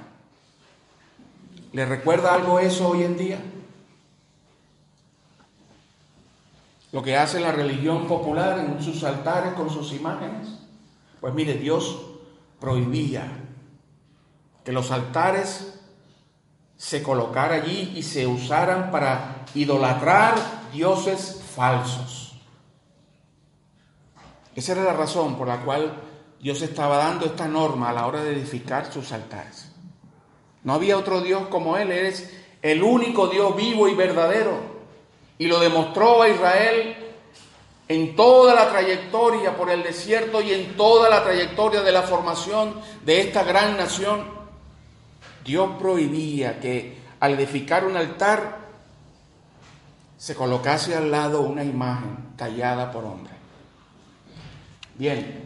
¿Le 1.74 1.86
recuerda 1.86 2.34
algo 2.34 2.60
eso 2.60 2.89
hoy 2.89 3.04
en 3.04 3.17
día? 3.17 3.39
Lo 6.91 7.04
que 7.04 7.15
hace 7.15 7.39
la 7.39 7.52
religión 7.52 8.08
popular 8.08 8.58
en 8.60 8.82
sus 8.84 9.04
altares 9.04 9.54
con 9.54 9.69
sus 9.69 9.93
imágenes. 9.93 10.48
Pues 11.22 11.34
mire, 11.34 11.54
Dios 11.54 12.00
prohibía 12.60 13.28
que 14.63 14.72
los 14.72 14.89
altares 14.91 15.80
se 16.78 17.04
colocaran 17.04 17.62
allí 17.62 17.93
y 17.95 18.04
se 18.04 18.26
usaran 18.26 18.89
para 18.89 19.45
idolatrar 19.54 20.36
dioses 20.74 21.41
falsos. 21.56 22.29
Esa 24.60 24.74
era 24.74 24.84
la 24.84 24.91
razón 24.91 25.38
por 25.38 25.48
la 25.48 25.62
cual 25.62 25.93
Dios 26.41 26.62
estaba 26.62 26.98
dando 26.98 27.26
esta 27.26 27.48
norma 27.48 27.89
a 27.89 27.93
la 27.93 28.06
hora 28.06 28.22
de 28.22 28.34
edificar 28.34 28.91
sus 28.91 29.13
altares. 29.13 29.72
No 30.65 30.74
había 30.74 30.98
otro 30.98 31.22
Dios 31.22 31.48
como 31.48 31.78
Él, 31.78 31.93
Él 31.93 32.08
es 32.08 32.30
el 32.62 32.84
único 32.84 33.28
Dios 33.28 33.56
vivo 33.56 33.88
y 33.88 33.95
verdadero. 33.95 34.60
Y 35.38 35.48
lo 35.48 35.62
demostró 35.62 36.22
a 36.22 36.28
Israel 36.28 36.93
en 37.88 38.17
toda 38.17 38.54
la 38.54 38.69
trayectoria 38.69 39.56
por 39.56 39.69
el 39.69 39.82
desierto 39.82 40.41
y 40.41 40.52
en 40.52 40.76
toda 40.76 41.10
la 41.10 41.24
trayectoria 41.24 41.82
de 41.82 41.93
la 41.93 42.02
formación 42.02 42.82
de 43.06 43.22
esta 43.22 43.45
gran 43.45 43.78
nación. 43.78 44.26
Dios 45.45 45.69
prohibía 45.80 46.60
que 46.60 46.98
al 47.22 47.36
edificar 47.36 47.86
un 47.86 47.95
altar 47.95 48.58
se 50.17 50.36
colocase 50.36 50.98
al 50.98 51.10
lado 51.10 51.43
una 51.43 51.63
imagen 51.63 52.34
tallada 52.36 52.91
por 52.91 53.06
hombre. 53.06 53.38
Bien, 54.99 55.45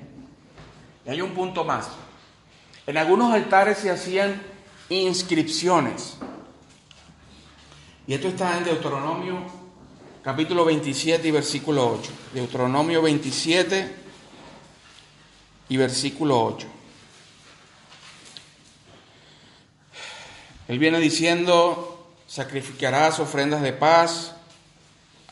y 1.06 1.10
hay 1.12 1.22
un 1.22 1.36
punto 1.36 1.64
más. 1.64 1.88
En 2.88 2.98
algunos 2.98 3.32
altares 3.32 3.78
se 3.78 3.92
hacían 3.92 4.42
inscripciones. 4.90 6.18
Y 8.08 8.16
esto 8.16 8.30
está 8.30 8.58
en 8.58 8.64
Deuteronomio 8.64 9.46
capítulo 10.24 10.66
27 10.66 11.28
y 11.28 11.30
versículo 11.30 12.00
8. 12.00 12.12
Deuteronomio 12.34 13.04
27 13.04 13.96
y 15.70 15.78
versículo 15.78 16.46
8. 16.46 16.68
Él 20.68 20.80
viene 20.80 20.98
diciendo, 20.98 22.12
sacrificarás 22.26 23.20
ofrendas 23.20 23.62
de 23.62 23.74
paz. 23.74 24.36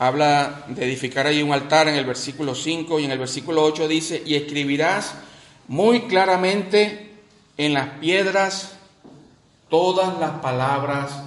Habla 0.02 0.64
de 0.66 0.84
edificar 0.84 1.28
ahí 1.28 1.44
un 1.44 1.52
altar 1.52 1.86
en 1.86 1.94
el 1.94 2.04
versículo 2.04 2.56
5 2.56 2.98
y 2.98 3.04
en 3.04 3.12
el 3.12 3.20
versículo 3.20 3.62
8 3.62 3.86
dice, 3.86 4.20
y 4.26 4.34
escribirás 4.34 5.14
muy 5.68 6.08
claramente 6.08 7.12
en 7.56 7.72
las 7.72 7.86
piedras 8.00 8.72
todas 9.70 10.18
las 10.18 10.40
palabras 10.40 11.22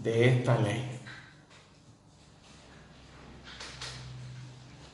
de 0.00 0.30
esta 0.30 0.58
ley. 0.58 0.84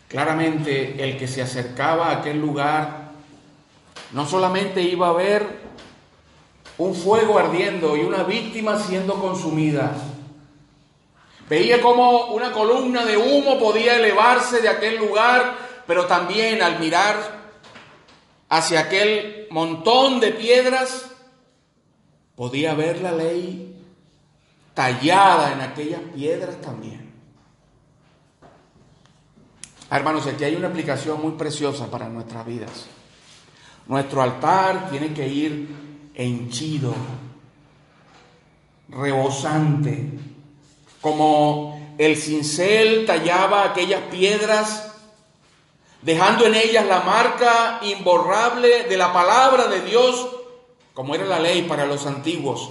Claramente 0.08 1.02
el 1.02 1.16
que 1.16 1.28
se 1.28 1.40
acercaba 1.40 2.08
a 2.08 2.18
aquel 2.18 2.38
lugar 2.38 3.12
no 4.12 4.28
solamente 4.28 4.82
iba 4.82 5.08
a 5.08 5.14
ver 5.14 5.46
un 6.76 6.94
fuego 6.94 7.38
ardiendo 7.38 7.96
y 7.96 8.00
una 8.00 8.24
víctima 8.24 8.78
siendo 8.78 9.14
consumida, 9.14 9.96
veía 11.48 11.80
como 11.80 12.26
una 12.26 12.52
columna 12.52 13.04
de 13.04 13.16
humo 13.16 13.58
podía 13.58 13.96
elevarse 13.96 14.60
de 14.60 14.68
aquel 14.68 14.96
lugar, 14.98 15.56
pero 15.86 16.06
también 16.06 16.62
al 16.62 16.78
mirar 16.78 17.38
hacia 18.48 18.80
aquel 18.80 19.46
montón 19.50 20.20
de 20.20 20.32
piedras, 20.32 21.10
podía 22.34 22.74
ver 22.74 23.00
la 23.00 23.12
ley 23.12 23.74
tallada 24.74 25.52
en 25.52 25.60
aquellas 25.60 26.00
piedras 26.14 26.60
también. 26.60 27.12
Ah, 29.90 29.96
hermanos, 29.96 30.26
aquí 30.26 30.44
hay 30.44 30.54
una 30.54 30.68
aplicación 30.68 31.20
muy 31.20 31.32
preciosa 31.32 31.90
para 31.90 32.08
nuestras 32.08 32.44
vidas. 32.44 32.86
Nuestro 33.86 34.22
altar 34.22 34.90
tiene 34.90 35.14
que 35.14 35.26
ir 35.26 35.68
henchido, 36.14 36.94
rebosante, 38.90 40.10
como 41.00 41.94
el 41.98 42.16
cincel 42.16 43.06
tallaba 43.06 43.64
aquellas 43.64 44.02
piedras, 44.02 44.92
dejando 46.02 46.46
en 46.46 46.54
ellas 46.54 46.86
la 46.86 47.00
marca 47.00 47.80
imborrable 47.82 48.84
de 48.84 48.96
la 48.96 49.12
palabra 49.12 49.66
de 49.66 49.80
Dios, 49.82 50.28
como 50.94 51.14
era 51.14 51.24
la 51.24 51.38
ley 51.38 51.62
para 51.62 51.86
los 51.86 52.06
antiguos. 52.06 52.70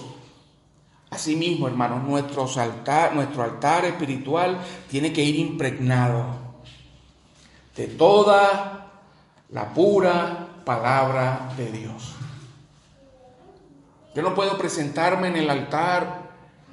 Asimismo, 1.10 1.68
hermanos, 1.68 2.04
nuestro 2.04 2.50
altar, 2.60 3.16
nuestro 3.16 3.44
altar 3.44 3.86
espiritual 3.86 4.60
tiene 4.90 5.14
que 5.14 5.24
ir 5.24 5.38
impregnado 5.38 6.26
de 7.76 7.88
toda 7.88 8.90
la 9.50 9.74
pura 9.74 10.48
palabra 10.66 11.54
de 11.56 11.72
Dios. 11.72 12.16
Yo 14.14 14.22
no 14.22 14.36
puedo 14.36 14.58
presentarme 14.58 15.28
en 15.28 15.38
el 15.38 15.50
altar 15.50 16.27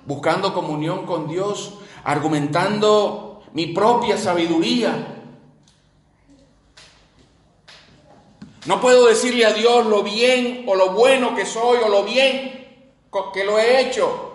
buscando 0.07 0.55
comunión 0.55 1.07
con 1.07 1.29
Dios, 1.29 1.75
argumentando 2.05 3.43
mi 3.53 3.69
propia 3.69 4.19
sabiduría. 4.19 5.23
No 8.67 8.81
puedo 8.81 9.07
decirle 9.07 9.45
a 9.45 9.53
Dios 9.53 9.87
lo 9.87 10.03
bien 10.03 10.65
o 10.67 10.75
lo 10.75 10.93
bueno 10.93 11.35
que 11.35 11.45
soy 11.45 11.79
o 11.85 11.89
lo 11.89 12.05
bien 12.05 12.65
que 13.33 13.45
lo 13.45 13.59
he 13.59 13.81
hecho. 13.81 14.31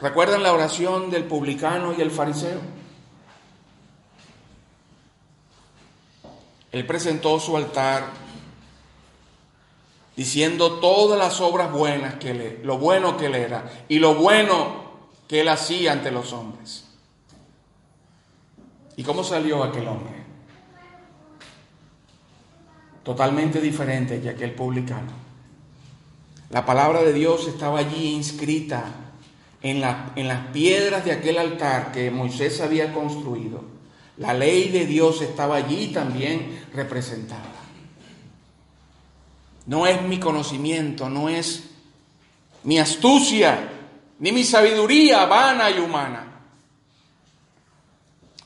¿Recuerdan 0.00 0.42
la 0.42 0.52
oración 0.52 1.10
del 1.10 1.24
publicano 1.24 1.92
y 1.92 2.00
el 2.00 2.10
fariseo? 2.10 2.60
Él 6.70 6.86
presentó 6.86 7.40
su 7.40 7.56
altar 7.56 8.04
diciendo 10.18 10.80
todas 10.80 11.16
las 11.16 11.40
obras 11.40 11.70
buenas 11.70 12.14
que 12.14 12.34
le, 12.34 12.58
lo 12.64 12.76
bueno 12.76 13.16
que 13.16 13.26
él 13.26 13.36
era 13.36 13.70
y 13.88 14.00
lo 14.00 14.16
bueno 14.16 14.88
que 15.28 15.42
él 15.42 15.48
hacía 15.48 15.92
ante 15.92 16.10
los 16.10 16.32
hombres. 16.32 16.86
¿Y 18.96 19.04
cómo 19.04 19.22
salió 19.22 19.62
aquel 19.62 19.86
hombre? 19.86 20.24
Totalmente 23.04 23.60
diferente 23.60 24.20
que 24.20 24.30
aquel 24.30 24.56
publicano. 24.56 25.12
La 26.50 26.66
palabra 26.66 27.02
de 27.02 27.12
Dios 27.12 27.46
estaba 27.46 27.78
allí 27.78 28.08
inscrita 28.08 28.86
en, 29.62 29.80
la, 29.80 30.10
en 30.16 30.26
las 30.26 30.48
piedras 30.48 31.04
de 31.04 31.12
aquel 31.12 31.38
altar 31.38 31.92
que 31.92 32.10
Moisés 32.10 32.60
había 32.60 32.92
construido. 32.92 33.62
La 34.16 34.34
ley 34.34 34.70
de 34.70 34.84
Dios 34.84 35.22
estaba 35.22 35.54
allí 35.54 35.92
también 35.92 36.66
representada. 36.74 37.57
No 39.68 39.86
es 39.86 40.00
mi 40.00 40.18
conocimiento, 40.18 41.10
no 41.10 41.28
es 41.28 41.68
mi 42.64 42.78
astucia, 42.78 43.70
ni 44.18 44.32
mi 44.32 44.42
sabiduría 44.42 45.26
vana 45.26 45.70
y 45.70 45.78
humana. 45.78 46.24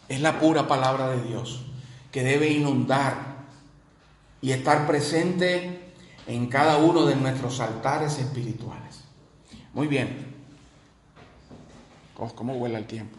Es 0.09 0.21
la 0.21 0.41
pura 0.41 0.67
palabra 0.67 1.11
de 1.11 1.23
Dios 1.23 1.63
que 2.11 2.25
debe 2.25 2.49
inundar 2.49 3.37
y 4.41 4.51
estar 4.51 4.85
presente 4.85 5.93
en 6.27 6.49
cada 6.49 6.79
uno 6.79 7.07
de 7.07 7.15
nuestros 7.15 7.61
altares 7.61 8.19
espirituales. 8.19 9.05
Muy 9.75 9.87
bien. 9.87 10.35
¿Cómo 12.35 12.55
huele 12.55 12.79
el 12.79 12.87
tiempo? 12.87 13.17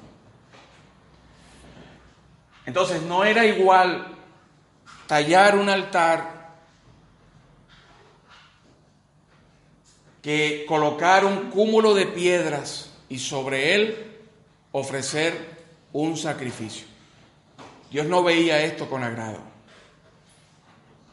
Entonces 2.65 3.01
no 3.03 3.23
era 3.23 3.45
igual 3.45 4.07
tallar 5.07 5.57
un 5.57 5.69
altar 5.69 6.32
que 10.23 10.65
colocar 10.67 11.25
un 11.25 11.51
cúmulo 11.51 11.93
de 11.93 12.05
piedras 12.05 12.89
y 13.09 13.19
sobre 13.19 13.75
él 13.75 14.17
ofrecer 14.71 15.37
un 15.91 16.15
sacrificio. 16.17 16.87
Dios 17.91 18.07
no 18.07 18.23
veía 18.23 18.63
esto 18.63 18.89
con 18.89 19.03
agrado. 19.03 19.39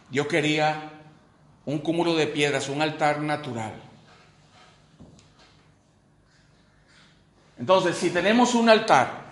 Dios 0.09 0.29
quería 0.29 0.93
un 1.67 1.81
cúmulo 1.81 2.15
de 2.15 2.29
piedras, 2.29 2.69
un 2.69 2.81
altar 2.81 3.21
natural. 3.21 3.75
Entonces, 7.59 7.97
si 7.97 8.11
tenemos 8.11 8.55
un 8.55 8.69
altar, 8.71 9.25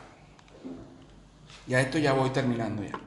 y 1.66 1.74
a 1.74 1.80
esto 1.80 1.98
ya 1.98 2.12
voy 2.12 2.30
terminando 2.30 2.82
ya. 2.82 2.98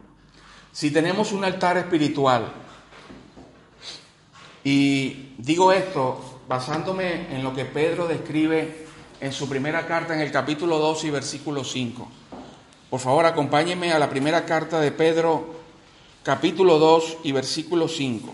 Si 0.72 0.90
tenemos 0.90 1.34
un 1.34 1.44
altar 1.44 1.78
espiritual, 1.78 2.52
y 4.64 5.34
digo 5.38 5.72
esto 5.72 6.41
basándome 6.52 7.34
en 7.34 7.46
lo 7.46 7.56
que 7.56 7.64
Pedro 7.64 8.10
describe 8.10 8.86
en 9.22 9.32
su 9.32 9.48
primera 9.48 9.88
carta 9.88 10.14
en 10.14 10.20
el 10.20 10.34
capítulo 10.34 10.80
2 10.80 11.06
y 11.06 11.10
versículo 11.10 11.64
5. 11.64 12.12
Por 12.90 13.00
favor, 13.00 13.26
acompáñenme 13.26 13.94
a 13.94 14.00
la 14.00 14.10
primera 14.10 14.44
carta 14.44 14.82
de 14.82 14.92
Pedro, 14.92 15.46
capítulo 16.24 16.78
2 16.78 17.20
y 17.24 17.32
versículo 17.32 17.88
5. 17.88 18.34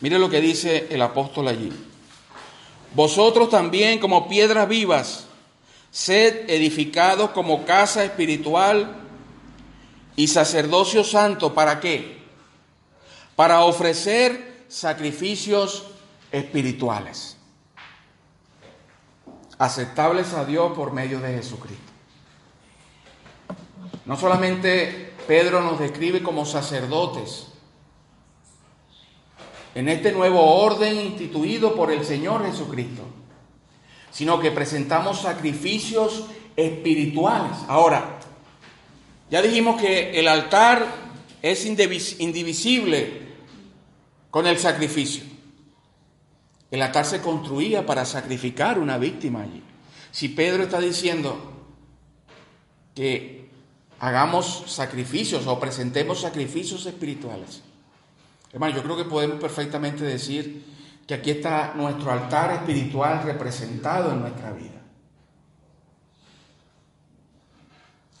Mire 0.00 0.18
lo 0.18 0.28
que 0.28 0.40
dice 0.40 0.88
el 0.90 1.00
apóstol 1.00 1.46
allí. 1.46 1.70
Vosotros 2.96 3.48
también 3.48 4.00
como 4.00 4.28
piedras 4.28 4.68
vivas, 4.68 5.28
sed 5.92 6.50
edificados 6.50 7.30
como 7.30 7.64
casa 7.64 8.02
espiritual 8.02 8.96
y 10.16 10.26
sacerdocio 10.26 11.04
santo. 11.04 11.54
¿Para 11.54 11.78
qué? 11.78 12.17
Para 13.38 13.62
ofrecer 13.62 14.64
sacrificios 14.66 15.86
espirituales, 16.32 17.36
aceptables 19.56 20.34
a 20.34 20.44
Dios 20.44 20.72
por 20.72 20.92
medio 20.92 21.20
de 21.20 21.34
Jesucristo. 21.34 21.92
No 24.06 24.16
solamente 24.16 25.12
Pedro 25.28 25.60
nos 25.60 25.78
describe 25.78 26.20
como 26.20 26.44
sacerdotes, 26.44 27.46
en 29.76 29.88
este 29.88 30.10
nuevo 30.10 30.56
orden 30.56 30.96
instituido 30.96 31.76
por 31.76 31.92
el 31.92 32.04
Señor 32.04 32.44
Jesucristo, 32.44 33.02
sino 34.10 34.40
que 34.40 34.50
presentamos 34.50 35.20
sacrificios 35.20 36.24
espirituales. 36.56 37.56
Ahora, 37.68 38.18
ya 39.30 39.40
dijimos 39.42 39.80
que 39.80 40.18
el 40.18 40.26
altar 40.26 40.84
es 41.40 41.64
indivisible 41.64 43.27
con 44.30 44.46
el 44.46 44.58
sacrificio. 44.58 45.24
El 46.70 46.82
altar 46.82 47.06
se 47.06 47.20
construía 47.20 47.86
para 47.86 48.04
sacrificar 48.04 48.78
una 48.78 48.98
víctima 48.98 49.42
allí. 49.42 49.62
Si 50.10 50.28
Pedro 50.28 50.64
está 50.64 50.80
diciendo 50.80 51.66
que 52.94 53.48
hagamos 54.00 54.64
sacrificios 54.66 55.46
o 55.46 55.58
presentemos 55.58 56.20
sacrificios 56.20 56.84
espirituales, 56.86 57.62
Hermano, 58.52 58.74
yo 58.74 58.82
creo 58.82 58.96
que 58.96 59.04
podemos 59.04 59.40
perfectamente 59.40 60.04
decir 60.04 60.64
que 61.06 61.14
aquí 61.14 61.30
está 61.30 61.74
nuestro 61.74 62.10
altar 62.10 62.52
espiritual 62.52 63.22
representado 63.22 64.12
en 64.12 64.20
nuestra 64.20 64.52
vida. 64.52 64.80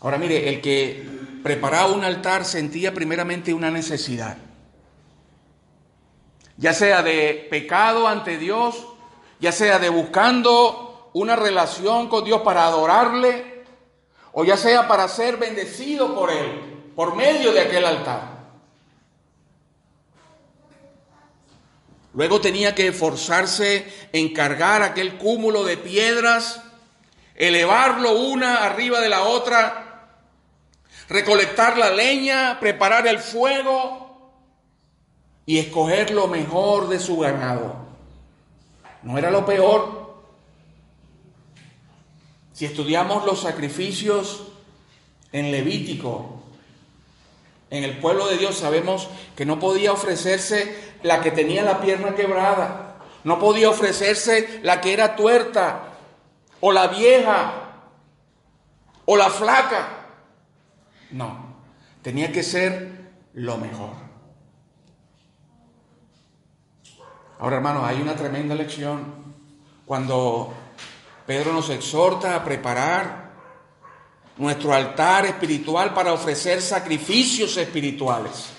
Ahora 0.00 0.18
mire, 0.18 0.48
el 0.48 0.60
que 0.60 1.08
preparaba 1.42 1.92
un 1.92 2.04
altar 2.04 2.44
sentía 2.44 2.94
primeramente 2.94 3.54
una 3.54 3.70
necesidad, 3.70 4.36
ya 6.58 6.74
sea 6.74 7.02
de 7.02 7.46
pecado 7.48 8.06
ante 8.08 8.36
Dios, 8.36 8.84
ya 9.40 9.52
sea 9.52 9.78
de 9.78 9.88
buscando 9.88 11.10
una 11.14 11.36
relación 11.36 12.08
con 12.08 12.24
Dios 12.24 12.42
para 12.42 12.66
adorarle, 12.66 13.64
o 14.32 14.44
ya 14.44 14.56
sea 14.56 14.88
para 14.88 15.06
ser 15.08 15.36
bendecido 15.36 16.14
por 16.14 16.30
Él, 16.30 16.92
por 16.96 17.14
medio 17.14 17.52
de 17.52 17.60
aquel 17.60 17.86
altar. 17.86 18.38
Luego 22.12 22.40
tenía 22.40 22.74
que 22.74 22.88
esforzarse 22.88 23.86
en 24.12 24.34
cargar 24.34 24.82
aquel 24.82 25.16
cúmulo 25.16 25.62
de 25.62 25.76
piedras, 25.76 26.60
elevarlo 27.36 28.18
una 28.18 28.64
arriba 28.64 29.00
de 29.00 29.08
la 29.08 29.22
otra, 29.22 30.08
recolectar 31.08 31.78
la 31.78 31.90
leña, 31.90 32.58
preparar 32.58 33.06
el 33.06 33.20
fuego 33.20 34.07
y 35.48 35.58
escoger 35.58 36.10
lo 36.10 36.28
mejor 36.28 36.90
de 36.90 37.00
su 37.00 37.16
ganado. 37.20 37.74
No 39.02 39.16
era 39.16 39.30
lo 39.30 39.46
peor. 39.46 40.14
Si 42.52 42.66
estudiamos 42.66 43.24
los 43.24 43.40
sacrificios 43.40 44.48
en 45.32 45.50
Levítico, 45.50 46.42
en 47.70 47.82
el 47.82 47.96
pueblo 47.96 48.26
de 48.26 48.36
Dios 48.36 48.58
sabemos 48.58 49.08
que 49.36 49.46
no 49.46 49.58
podía 49.58 49.94
ofrecerse 49.94 50.76
la 51.02 51.22
que 51.22 51.30
tenía 51.30 51.62
la 51.62 51.80
pierna 51.80 52.14
quebrada. 52.14 52.98
No 53.24 53.38
podía 53.38 53.70
ofrecerse 53.70 54.60
la 54.62 54.82
que 54.82 54.92
era 54.92 55.16
tuerta, 55.16 55.94
o 56.60 56.72
la 56.72 56.88
vieja, 56.88 57.72
o 59.06 59.16
la 59.16 59.30
flaca. 59.30 60.08
No, 61.10 61.56
tenía 62.02 62.32
que 62.32 62.42
ser 62.42 63.12
lo 63.32 63.56
mejor. 63.56 64.07
Ahora, 67.40 67.56
hermanos, 67.56 67.84
hay 67.84 68.00
una 68.00 68.16
tremenda 68.16 68.54
lección 68.54 69.14
cuando 69.86 70.52
Pedro 71.26 71.52
nos 71.52 71.70
exhorta 71.70 72.34
a 72.34 72.42
preparar 72.42 73.28
nuestro 74.36 74.74
altar 74.74 75.26
espiritual 75.26 75.94
para 75.94 76.12
ofrecer 76.12 76.60
sacrificios 76.60 77.56
espirituales. 77.56 78.50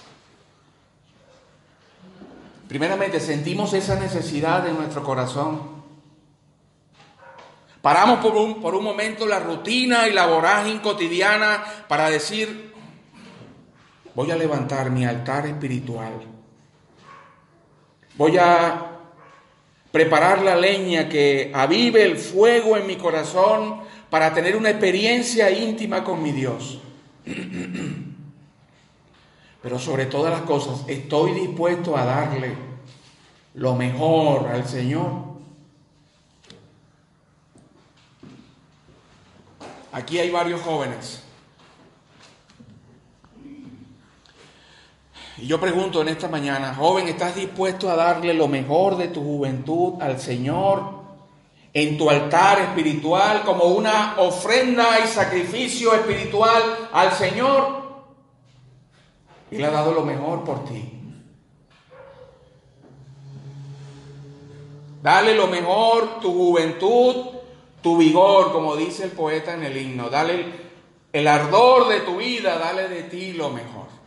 Primeramente, 2.70 3.20
sentimos 3.20 3.74
esa 3.74 3.96
necesidad 3.96 4.68
en 4.68 4.78
nuestro 4.78 5.04
corazón. 5.04 5.80
Paramos 7.82 8.20
por 8.20 8.36
un, 8.36 8.62
por 8.62 8.76
un 8.76 8.84
momento 8.84 9.26
la 9.26 9.40
rutina 9.40 10.08
y 10.08 10.14
la 10.14 10.28
vorágine 10.28 10.82
cotidiana 10.82 11.64
para 11.88 12.10
decir, 12.10 12.74
voy 14.16 14.32
a 14.32 14.36
levantar 14.36 14.90
mi 14.90 15.06
altar 15.06 15.48
espiritual. 15.48 16.39
Voy 18.20 18.38
a 18.38 19.00
preparar 19.94 20.42
la 20.42 20.58
leña 20.58 21.08
que 21.08 21.54
avive 21.56 22.04
el 22.04 22.18
fuego 22.18 22.76
en 22.76 22.86
mi 22.86 22.98
corazón 22.98 23.80
para 24.10 24.34
tener 24.34 24.58
una 24.58 24.72
experiencia 24.72 25.50
íntima 25.50 26.04
con 26.04 26.22
mi 26.22 26.34
Dios. 26.34 26.82
Pero 29.64 29.80
sobre 29.80 30.06
todas 30.08 30.34
las 30.34 30.42
cosas, 30.42 30.84
estoy 30.90 31.32
dispuesto 31.32 31.96
a 31.96 32.04
darle 32.04 32.58
lo 33.54 33.74
mejor 33.76 34.48
al 34.48 34.68
Señor. 34.68 35.12
Aquí 39.94 40.20
hay 40.20 40.30
varios 40.30 40.60
jóvenes. 40.60 41.24
Y 45.42 45.48
yo 45.48 45.60
pregunto 45.60 46.02
en 46.02 46.10
esta 46.10 46.28
mañana, 46.28 46.76
joven, 46.76 47.08
¿estás 47.08 47.36
dispuesto 47.36 47.90
a 47.90 47.96
darle 47.96 48.34
lo 48.34 48.48
mejor 48.48 48.98
de 48.98 49.08
tu 49.08 49.22
juventud 49.22 50.02
al 50.02 50.20
Señor 50.20 51.00
en 51.74 51.98
tu 51.98 52.10
altar 52.10 52.60
espiritual 52.60 53.44
como 53.44 53.66
una 53.66 54.16
ofrenda 54.18 55.00
y 55.04 55.08
sacrificio 55.08 55.94
espiritual 55.94 56.62
al 56.92 57.14
Señor? 57.14 57.80
Él 59.52 59.64
ha 59.64 59.72
dado 59.72 59.94
lo 59.94 60.04
mejor 60.04 60.44
por 60.44 60.66
ti. 60.66 60.94
Dale 65.02 65.34
lo 65.34 65.48
mejor, 65.48 66.20
tu 66.20 66.34
juventud, 66.34 67.16
tu 67.82 67.98
vigor, 67.98 68.52
como 68.52 68.76
dice 68.76 69.06
el 69.06 69.12
poeta 69.12 69.54
en 69.54 69.64
el 69.64 69.78
himno. 69.78 70.10
Dale 70.10 70.46
el, 71.14 71.28
ardor 71.28 71.88
de 71.88 72.02
tu 72.02 72.18
vida, 72.18 72.58
dale 72.58 72.90
de 72.90 73.04
ti 73.04 73.32
lo 73.32 73.50
mejor. 73.50 73.99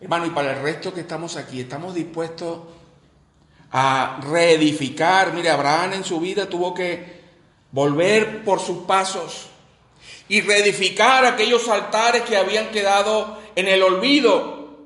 Hermano, 0.00 0.26
y 0.26 0.30
para 0.30 0.52
el 0.52 0.62
resto 0.62 0.94
que 0.94 1.00
estamos 1.00 1.36
aquí, 1.36 1.60
estamos 1.60 1.94
dispuestos 1.94 2.60
a 3.72 4.20
reedificar. 4.22 5.32
Mire, 5.32 5.50
Abraham 5.50 5.94
en 5.94 6.04
su 6.04 6.20
vida 6.20 6.48
tuvo 6.48 6.72
que 6.72 7.18
volver 7.72 8.44
por 8.44 8.60
sus 8.60 8.78
pasos 8.86 9.48
y 10.28 10.40
reedificar 10.40 11.24
aquellos 11.24 11.68
altares 11.68 12.22
que 12.22 12.36
habían 12.36 12.68
quedado 12.70 13.38
en 13.56 13.66
el 13.66 13.82
olvido 13.82 14.78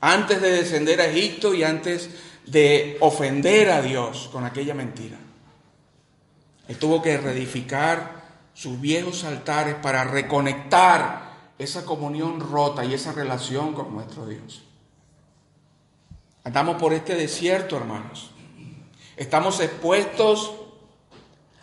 antes 0.00 0.40
de 0.40 0.50
descender 0.50 1.00
a 1.00 1.06
Egipto 1.06 1.54
y 1.54 1.62
antes 1.62 2.08
de 2.46 2.96
ofender 3.00 3.70
a 3.70 3.82
Dios 3.82 4.28
con 4.32 4.44
aquella 4.44 4.74
mentira. 4.74 5.18
Él 6.66 6.78
tuvo 6.78 7.02
que 7.02 7.18
reedificar 7.18 8.22
sus 8.54 8.80
viejos 8.80 9.24
altares 9.24 9.74
para 9.76 10.04
reconectar 10.04 11.31
esa 11.58 11.84
comunión 11.84 12.40
rota 12.40 12.84
y 12.84 12.94
esa 12.94 13.12
relación 13.12 13.72
con 13.74 13.92
nuestro 13.94 14.26
Dios. 14.26 14.62
Andamos 16.44 16.76
por 16.76 16.92
este 16.92 17.14
desierto, 17.14 17.76
hermanos. 17.76 18.30
Estamos 19.16 19.60
expuestos 19.60 20.52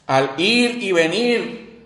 al 0.08 0.40
ir 0.40 0.82
y 0.82 0.92
venir 0.92 1.86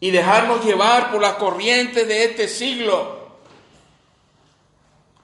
y 0.00 0.10
dejarnos 0.10 0.64
llevar 0.64 1.10
por 1.10 1.20
las 1.20 1.34
corrientes 1.34 2.06
de 2.06 2.24
este 2.24 2.48
siglo. 2.48 3.18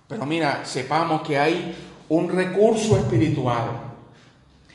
Pero 0.09 0.27
mira, 0.27 0.65
sepamos 0.65 1.23
que 1.23 1.39
hay 1.39 1.75
un 2.09 2.29
recurso 2.29 2.97
espiritual. 2.97 3.93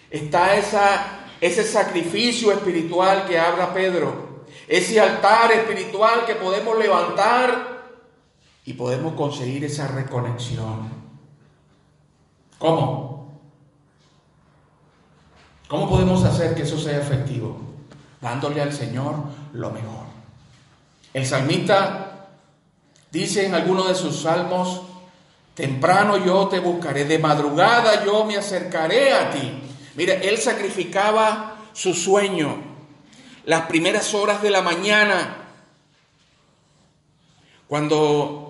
Está 0.09 0.55
esa, 0.57 1.27
ese 1.39 1.63
sacrificio 1.63 2.51
espiritual 2.51 3.25
que 3.27 3.39
habla 3.39 3.73
Pedro, 3.73 4.28
ese 4.69 5.01
altar 5.01 5.51
espiritual 5.51 6.25
que 6.27 6.35
podemos 6.35 6.77
levantar 6.77 7.79
y 8.65 8.73
podemos 8.73 9.15
conseguir 9.15 9.65
esa 9.65 9.87
reconexión. 9.87 10.87
¿Cómo? 12.59 13.39
¿Cómo 15.67 15.89
podemos 15.89 16.23
hacer 16.23 16.53
que 16.53 16.61
eso 16.61 16.77
sea 16.77 16.99
efectivo? 16.99 17.59
Dándole 18.21 18.61
al 18.61 18.71
Señor 18.71 19.15
lo 19.53 19.71
mejor. 19.71 20.05
El 21.15 21.25
salmista 21.25 22.27
dice 23.11 23.47
en 23.47 23.55
alguno 23.55 23.85
de 23.85 23.95
sus 23.95 24.21
salmos, 24.21 24.83
temprano 25.55 26.17
yo 26.17 26.47
te 26.47 26.59
buscaré, 26.59 27.05
de 27.05 27.17
madrugada 27.17 28.05
yo 28.05 28.23
me 28.23 28.37
acercaré 28.37 29.13
a 29.13 29.31
ti. 29.31 29.63
Mire, 29.95 30.29
él 30.29 30.37
sacrificaba 30.37 31.55
su 31.73 31.95
sueño, 31.95 32.68
las 33.45 33.63
primeras 33.63 34.13
horas 34.13 34.41
de 34.41 34.51
la 34.51 34.61
mañana, 34.61 35.37
cuando 37.67 38.49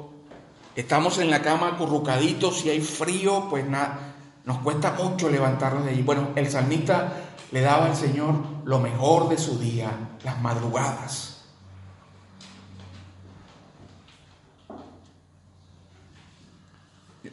Estamos 0.80 1.18
en 1.18 1.30
la 1.30 1.42
cama 1.42 1.68
acurrucaditos, 1.68 2.66
y 2.66 2.70
hay 2.70 2.80
frío, 2.80 3.48
pues 3.50 3.68
nada, 3.68 4.16
nos 4.46 4.60
cuesta 4.60 4.94
mucho 4.94 5.30
levantarnos 5.30 5.84
de 5.84 5.92
allí. 5.92 6.02
Bueno, 6.04 6.30
el 6.38 6.50
salmista 6.50 7.12
le 7.52 7.60
daba 7.60 7.88
al 7.88 7.98
Señor 7.98 8.36
lo 8.64 8.80
mejor 8.80 9.28
de 9.28 9.38
su 9.38 9.60
día, 9.60 9.92
las 10.24 10.40
madrugadas. 10.42 11.44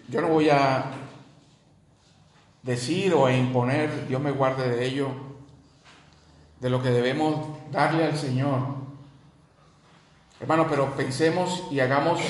Yo 0.09 0.20
no 0.20 0.26
voy 0.26 0.50
a 0.50 0.90
decir 2.64 3.14
o 3.14 3.26
a 3.26 3.32
imponer, 3.32 4.09
Dios 4.09 4.20
me 4.20 4.32
guarde 4.32 4.68
de 4.68 4.86
ello, 4.86 5.11
de 6.61 6.70
lo 6.70 6.82
que 6.82 6.90
debemos 6.90 7.46
darle 7.70 8.04
al 8.04 8.16
Señor. 8.16 8.61
Hermano, 10.40 10.66
pero 10.68 10.94
pensemos 10.94 11.64
y 11.70 11.80
hagamos 11.80 12.20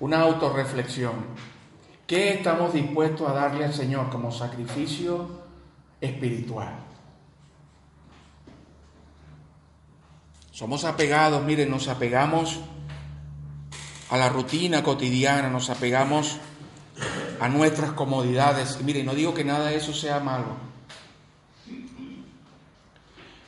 una 0.00 0.20
autorreflexión. 0.20 1.12
¿Qué 2.06 2.34
estamos 2.34 2.74
dispuestos 2.74 3.28
a 3.28 3.32
darle 3.32 3.64
al 3.64 3.72
Señor 3.72 4.10
como 4.10 4.30
sacrificio 4.30 5.28
espiritual? 6.00 6.74
Somos 10.50 10.84
apegados, 10.84 11.42
miren, 11.42 11.70
nos 11.70 11.88
apegamos 11.88 12.60
a 14.10 14.16
la 14.16 14.28
rutina 14.28 14.82
cotidiana, 14.82 15.48
nos 15.48 15.70
apegamos 15.70 16.38
a 17.40 17.48
nuestras 17.48 17.92
comodidades. 17.92 18.80
Miren, 18.82 19.06
no 19.06 19.14
digo 19.14 19.34
que 19.34 19.44
nada 19.44 19.70
de 19.70 19.76
eso 19.76 19.92
sea 19.92 20.20
malo. 20.20 20.73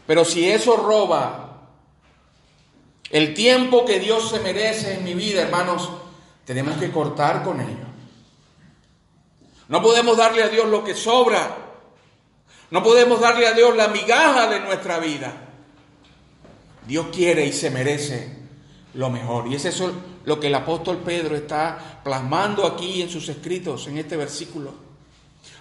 Pero 0.07 0.25
si 0.25 0.49
eso 0.49 0.77
roba 0.77 1.69
el 3.11 3.35
tiempo 3.35 3.85
que 3.85 4.01
Dios 4.01 4.31
se 4.31 4.41
merece 4.41 4.95
en 4.95 5.05
mi 5.05 5.15
vida, 5.15 5.43
hermanos, 5.43 5.91
tenemos 6.45 6.77
que 6.79 6.91
cortar 6.91 7.43
con 7.43 7.61
ello. 7.61 7.87
No 9.69 9.83
podemos 9.83 10.17
darle 10.17 10.43
a 10.43 10.49
Dios 10.49 10.69
lo 10.69 10.85
que 10.85 10.95
sobra. 10.95 11.57
No 12.71 12.83
podemos 12.83 13.21
darle 13.21 13.47
a 13.47 13.53
Dios 13.53 13.77
la 13.77 13.89
migaja 13.89 14.49
de 14.49 14.61
nuestra 14.61 14.99
vida. 14.99 15.33
Dios 16.87 17.07
quiere 17.13 17.45
y 17.47 17.53
se 17.53 17.71
merece 17.71 18.37
lo 18.95 19.11
mejor. 19.11 19.49
Y 19.49 19.57
es 19.57 19.65
eso 19.65 19.93
lo 20.25 20.39
que 20.39 20.49
el 20.49 20.55
apóstol 20.55 20.99
Pedro 20.99 21.37
está 21.37 22.01
plasmando 22.03 22.67
aquí 22.67 23.03
en 23.03 23.11
sus 23.11 23.29
escritos, 23.29 23.87
en 23.89 23.99
este 23.99 24.17
versículo. 24.17 24.86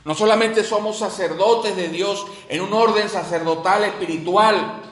No 0.06 0.14
solamente 0.14 0.64
somos 0.64 1.00
sacerdotes 1.00 1.76
de 1.76 1.90
Dios 1.90 2.26
en 2.48 2.62
un 2.62 2.72
orden 2.74 3.10
sacerdotal 3.10 3.86
espiritual, 3.86 4.84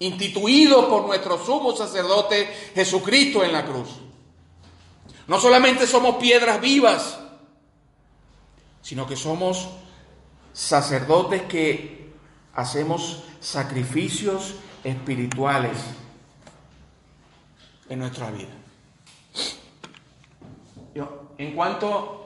instituido 0.00 0.88
por 0.88 1.06
nuestro 1.06 1.38
sumo 1.38 1.74
sacerdote 1.76 2.46
Jesucristo 2.74 3.44
en 3.44 3.52
la 3.52 3.64
cruz. 3.64 3.88
No 5.28 5.38
solamente 5.38 5.86
somos 5.86 6.16
piedras 6.16 6.60
vivas, 6.60 7.20
sino 8.82 9.06
que 9.06 9.14
somos 9.14 9.68
sacerdotes 10.52 11.42
que 11.42 12.10
hacemos 12.54 13.22
sacrificios 13.38 14.54
espirituales 14.82 15.78
en 17.88 18.00
nuestra 18.00 18.32
vida. 18.32 18.48
en 21.38 21.54
cuanto 21.54 22.19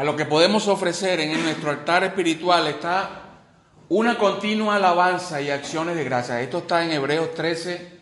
a 0.00 0.04
lo 0.04 0.16
que 0.16 0.24
podemos 0.24 0.66
ofrecer 0.66 1.20
en 1.20 1.44
nuestro 1.44 1.68
altar 1.68 2.04
espiritual 2.04 2.66
está 2.68 3.20
una 3.90 4.16
continua 4.16 4.76
alabanza 4.76 5.42
y 5.42 5.50
acciones 5.50 5.94
de 5.94 6.04
gracia. 6.04 6.40
Esto 6.40 6.56
está 6.60 6.82
en 6.82 6.92
Hebreos 6.92 7.34
13, 7.34 8.00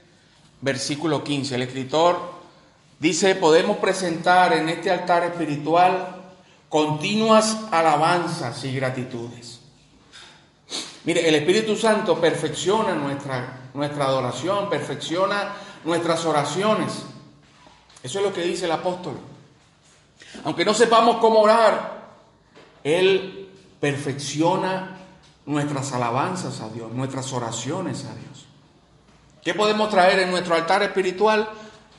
versículo 0.61 1.25
15. 1.25 1.57
El 1.57 1.63
escritor 1.63 2.21
dice, 3.01 3.35
podemos 3.35 3.79
presentar 3.79 4.53
en 4.53 4.69
este 4.69 4.93
altar 4.93 5.25
espiritual 5.25 6.23
continuas 6.69 7.63
alabanzas 7.73 8.63
y 8.65 8.77
gratitudes. 8.77 9.59
Mire, 11.03 11.29
el 11.29 11.35
Espíritu 11.35 11.75
Santo 11.75 12.21
perfecciona 12.21 12.95
nuestra, 12.95 13.71
nuestra 13.75 14.05
adoración, 14.05 14.71
perfecciona 14.71 15.53
nuestras 15.83 16.25
oraciones. 16.25 16.93
Eso 18.05 18.19
es 18.21 18.25
lo 18.25 18.33
que 18.33 18.43
dice 18.43 18.67
el 18.67 18.71
apóstol. 18.73 19.19
Aunque 20.45 20.65
no 20.65 20.75
sepamos 20.75 21.17
cómo 21.17 21.41
orar, 21.41 22.09
Él 22.85 23.51
perfecciona 23.81 24.99
nuestras 25.47 25.93
alabanzas 25.93 26.61
a 26.61 26.69
Dios, 26.69 26.93
nuestras 26.93 27.33
oraciones 27.33 28.05
a 28.05 28.15
Dios. 28.15 28.47
¿Qué 29.43 29.55
podemos 29.55 29.89
traer 29.89 30.21
en 30.21 30.31
nuestro 30.31 30.55
altar 30.55 30.83
espiritual? 30.83 31.49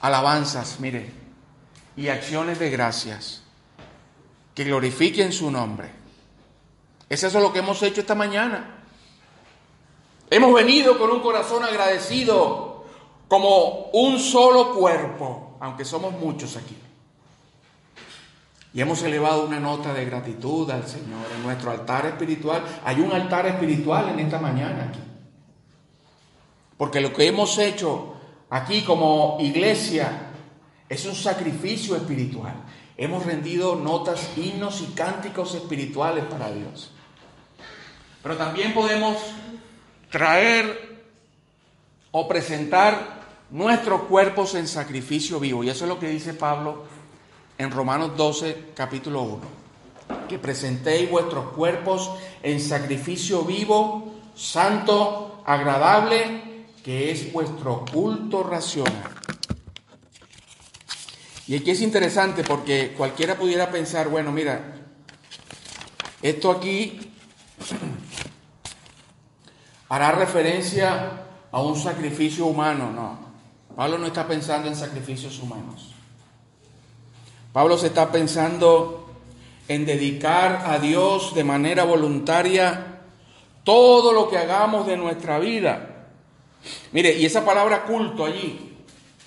Alabanzas, 0.02 0.80
mire, 0.80 1.12
y 1.96 2.10
acciones 2.10 2.60
de 2.60 2.70
gracias 2.70 3.44
que 4.54 4.64
glorifiquen 4.64 5.34
su 5.34 5.50
nombre. 5.50 5.90
Es 7.10 7.24
eso 7.24 7.40
lo 7.40 7.52
que 7.52 7.60
hemos 7.60 7.82
hecho 7.82 8.02
esta 8.02 8.16
mañana. 8.16 8.84
Hemos 10.30 10.54
venido 10.54 11.00
con 11.00 11.10
un 11.10 11.22
corazón 11.22 11.64
agradecido, 11.64 12.86
como 13.28 13.90
un 13.94 14.20
solo 14.20 14.76
cuerpo, 14.76 15.58
aunque 15.60 15.86
somos 15.86 16.14
muchos 16.14 16.56
aquí. 16.56 16.78
Y 18.74 18.82
hemos 18.82 19.02
elevado 19.02 19.46
una 19.46 19.60
nota 19.60 19.94
de 19.94 20.06
gratitud 20.06 20.70
al 20.70 20.88
Señor 20.88 21.26
en 21.36 21.44
nuestro 21.44 21.72
altar 21.72 22.06
espiritual. 22.06 22.64
Hay 22.86 23.00
un 23.00 23.12
altar 23.12 23.48
espiritual 23.48 24.10
en 24.10 24.20
esta 24.20 24.40
mañana 24.40 24.90
aquí. 24.90 25.00
Porque 26.78 27.02
lo 27.02 27.12
que 27.12 27.28
hemos 27.28 27.58
hecho 27.58 28.14
aquí 28.50 28.84
como 28.84 29.38
iglesia 29.40 30.30
es 30.88 31.06
un 31.06 31.16
sacrificio 31.16 31.96
espiritual. 31.96 32.54
Hemos 32.96 33.26
rendido 33.26 33.76
notas, 33.76 34.38
himnos 34.38 34.82
y 34.82 34.94
cánticos 34.94 35.56
espirituales 35.56 36.26
para 36.26 36.52
Dios. 36.52 36.92
Pero 38.22 38.38
también 38.38 38.74
podemos 38.74 39.18
traer 40.12 41.00
o 42.12 42.28
presentar 42.28 43.20
nuestros 43.50 44.04
cuerpos 44.04 44.54
en 44.56 44.68
sacrificio 44.68 45.40
vivo. 45.40 45.64
Y 45.64 45.70
eso 45.70 45.86
es 45.86 45.90
lo 45.90 46.00
que 46.00 46.10
dice 46.10 46.34
Pablo 46.34 46.84
en 47.60 47.72
Romanos 47.72 48.16
12, 48.16 48.72
capítulo 48.74 49.22
1. 49.22 49.40
Que 50.28 50.40
presentéis 50.40 51.12
vuestros 51.12 51.52
cuerpos 51.52 52.10
en 52.42 52.60
sacrificio 52.60 53.44
vivo, 53.44 54.16
santo, 54.34 55.44
agradable 55.46 56.66
que 56.84 57.12
es 57.12 57.32
vuestro 57.34 57.84
culto 57.92 58.44
racional. 58.44 59.12
Y 61.48 61.58
aquí 61.58 61.72
es 61.72 61.82
interesante 61.82 62.44
porque 62.44 62.94
cualquiera 62.96 63.36
pudiera 63.36 63.70
pensar, 63.70 64.08
bueno, 64.08 64.32
mira, 64.32 64.76
esto 66.22 66.52
aquí 66.52 67.12
hará 69.90 70.14
referencia 70.14 71.24
a 71.52 71.62
un 71.62 71.78
sacrificio 71.78 72.46
humano, 72.46 72.90
no. 72.92 73.20
Pablo 73.76 73.98
no 73.98 74.08
está 74.08 74.26
pensando 74.26 74.70
en 74.70 74.78
sacrificios 74.78 75.40
humanos. 75.40 75.99
Pablo 77.54 77.78
se 77.78 77.88
está 77.88 78.12
pensando 78.12 79.10
en 79.68 79.86
dedicar 79.86 80.64
a 80.68 80.80
Dios 80.80 81.34
de 81.36 81.44
manera 81.44 81.84
voluntaria 81.84 83.02
todo 83.64 84.14
lo 84.14 84.30
que 84.30 84.38
hagamos 84.38 84.88
de 84.88 84.98
nuestra 84.98 85.40
vida 85.40 86.00
Mire, 86.92 87.14
y 87.14 87.26
esa 87.26 87.46
palabra 87.46 87.84
culto 87.84 88.26
allí, 88.26 88.78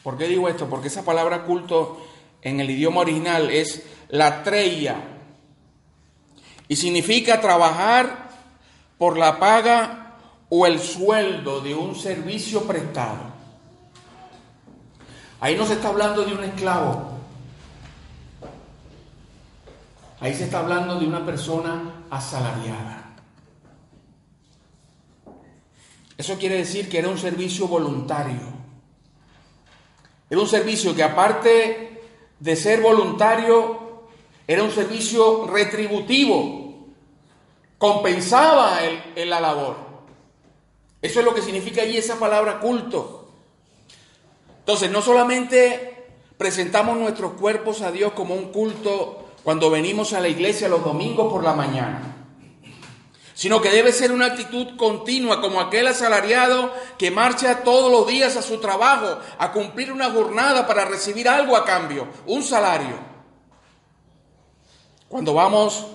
¿por 0.03 0.19
qué 0.19 0.29
digo 0.29 0.49
esto? 0.49 0.69
Porque 0.69 0.89
esa 0.89 1.05
palabra 1.05 1.45
culto 1.45 2.05
en 2.43 2.61
el 2.61 2.71
idioma 2.71 3.01
original 3.01 3.51
es 3.51 3.83
la 4.09 4.43
treya 4.43 4.97
y 6.69 6.77
significa 6.77 7.41
trabajar 7.41 8.31
por 8.99 9.17
la 9.17 9.39
paga 9.39 10.17
o 10.49 10.67
el 10.67 10.81
sueldo 10.81 11.61
de 11.61 11.75
un 11.75 11.95
servicio 11.95 12.65
prestado. 12.65 13.33
Ahí 15.41 15.57
no 15.57 15.67
se 15.67 15.75
está 15.75 15.89
hablando 15.89 16.25
de 16.25 16.35
un 16.35 16.45
esclavo. 16.45 17.12
Ahí 20.23 20.35
se 20.35 20.45
está 20.45 20.61
hablando 20.61 21.01
de 21.01 21.07
una 21.09 21.27
persona 21.27 22.05
asalariada. 22.09 23.17
Eso 26.17 26.39
quiere 26.39 26.59
decir 26.59 26.89
que 26.89 27.01
era 27.01 27.09
un 27.09 27.19
servicio 27.19 27.67
voluntario. 27.67 28.39
Era 30.31 30.41
un 30.41 30.47
servicio 30.47 30.95
que 30.95 31.03
aparte 31.03 32.03
de 32.39 32.55
ser 32.55 32.81
voluntario, 32.81 34.05
era 34.47 34.63
un 34.63 34.71
servicio 34.71 35.49
retributivo. 35.49 36.87
Compensaba 37.77 38.79
en 39.17 39.29
la 39.29 39.41
labor. 39.41 39.77
Eso 41.03 41.19
es 41.19 41.25
lo 41.25 41.35
que 41.35 41.43
significa 41.43 41.83
allí 41.83 41.97
esa 41.97 42.21
palabra 42.21 42.61
culto. 42.61 43.29
Entonces, 44.61 44.89
no 44.89 45.03
solamente 45.03 46.07
presentamos 46.39 46.97
nuestros 46.97 47.33
cuerpos 47.33 47.83
a 47.83 47.91
Dios 47.91 48.13
como 48.13 48.37
un 48.37 48.53
culto 48.53 49.22
cuando 49.43 49.71
venimos 49.71 50.13
a 50.13 50.21
la 50.21 50.29
iglesia 50.29 50.69
los 50.69 50.85
domingos 50.85 51.33
por 51.33 51.43
la 51.43 51.55
mañana 51.55 52.13
sino 53.43 53.61
que 53.61 53.71
debe 53.71 53.93
ser 53.93 54.13
una 54.13 54.27
actitud 54.27 54.77
continua 54.77 55.41
como 55.41 55.61
aquel 55.61 55.89
asalariado 55.89 56.73
que 56.97 57.11
marcha 57.11 57.65
todos 57.65 57.91
los 57.91 58.07
días 58.07 58.37
a 58.37 58.43
su 58.43 58.59
trabajo 58.61 59.19
a 59.37 59.51
cumplir 59.53 59.91
una 59.91 60.11
jornada 60.11 60.67
para 60.67 60.85
recibir 60.85 61.29
algo 61.29 61.57
a 61.57 61.65
cambio, 61.65 62.07
un 62.27 62.43
salario. 62.43 62.97
Cuando 65.09 65.35
vamos 65.35 65.87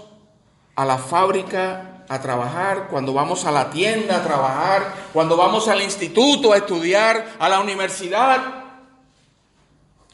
a 0.75 0.83
la 0.83 0.97
fábrica 0.97 2.03
a 2.09 2.21
trabajar, 2.21 2.87
cuando 2.89 3.13
vamos 3.13 3.45
a 3.45 3.51
la 3.51 3.69
tienda 3.69 4.17
a 4.17 4.23
trabajar, 4.23 4.93
cuando 5.13 5.37
vamos 5.37 5.67
al 5.67 5.81
instituto 5.81 6.53
a 6.53 6.57
estudiar, 6.57 7.35
a 7.39 7.49
la 7.49 7.59
universidad, 7.59 8.41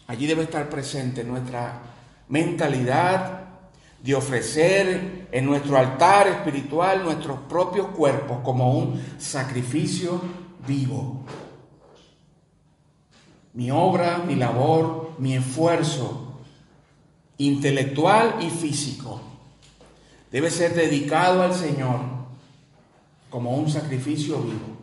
allí 0.08 0.28
debe 0.28 0.44
estar 0.44 0.70
presente 0.70 1.24
nuestra 1.24 1.93
mentalidad 2.34 3.42
de 4.02 4.16
ofrecer 4.16 5.28
en 5.32 5.46
nuestro 5.46 5.78
altar 5.78 6.28
espiritual 6.28 7.04
nuestros 7.04 7.38
propios 7.48 7.90
cuerpos 7.90 8.40
como 8.44 8.74
un 8.74 9.00
sacrificio 9.20 10.20
vivo. 10.68 11.24
Mi 13.54 13.70
obra, 13.70 14.18
mi 14.18 14.36
labor, 14.36 15.12
mi 15.20 15.36
esfuerzo 15.36 16.40
intelectual 17.38 18.38
y 18.42 18.50
físico 18.50 19.22
debe 20.32 20.50
ser 20.50 20.74
dedicado 20.74 21.44
al 21.44 21.54
Señor 21.54 22.00
como 23.30 23.52
un 23.52 23.70
sacrificio 23.70 24.40
vivo. 24.40 24.80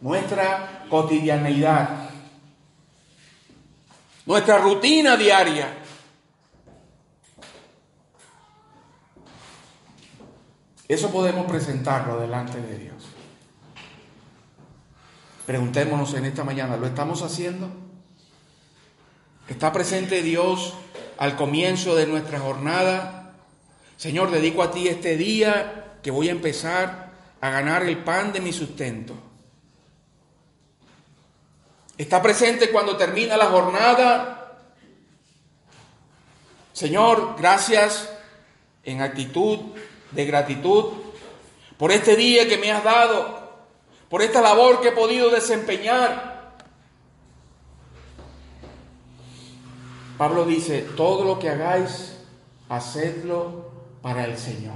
Nuestra 0.00 0.86
cotidianeidad, 0.90 2.10
nuestra 4.26 4.58
rutina 4.58 5.16
diaria 5.16 5.79
Eso 10.90 11.12
podemos 11.12 11.46
presentarlo 11.46 12.18
delante 12.18 12.60
de 12.60 12.76
Dios. 12.76 13.04
Preguntémonos 15.46 16.14
en 16.14 16.24
esta 16.24 16.42
mañana, 16.42 16.76
¿lo 16.76 16.84
estamos 16.84 17.22
haciendo? 17.22 17.70
¿Está 19.46 19.72
presente 19.72 20.20
Dios 20.20 20.74
al 21.16 21.36
comienzo 21.36 21.94
de 21.94 22.08
nuestra 22.08 22.40
jornada? 22.40 23.34
Señor, 23.98 24.32
dedico 24.32 24.64
a 24.64 24.72
ti 24.72 24.88
este 24.88 25.16
día 25.16 25.98
que 26.02 26.10
voy 26.10 26.28
a 26.28 26.32
empezar 26.32 27.12
a 27.40 27.50
ganar 27.50 27.84
el 27.84 27.98
pan 27.98 28.32
de 28.32 28.40
mi 28.40 28.52
sustento. 28.52 29.14
¿Está 31.98 32.20
presente 32.20 32.72
cuando 32.72 32.96
termina 32.96 33.36
la 33.36 33.46
jornada? 33.46 34.58
Señor, 36.72 37.36
gracias 37.38 38.10
en 38.82 39.02
actitud 39.02 39.76
de 40.12 40.24
gratitud 40.24 40.86
por 41.78 41.92
este 41.92 42.16
día 42.16 42.48
que 42.48 42.58
me 42.58 42.70
has 42.70 42.84
dado, 42.84 43.40
por 44.08 44.22
esta 44.22 44.40
labor 44.42 44.80
que 44.80 44.88
he 44.88 44.92
podido 44.92 45.30
desempeñar. 45.30 46.52
Pablo 50.18 50.44
dice, 50.44 50.86
todo 50.96 51.24
lo 51.24 51.38
que 51.38 51.48
hagáis, 51.48 52.18
hacedlo 52.68 53.70
para 54.02 54.26
el 54.26 54.36
Señor. 54.36 54.74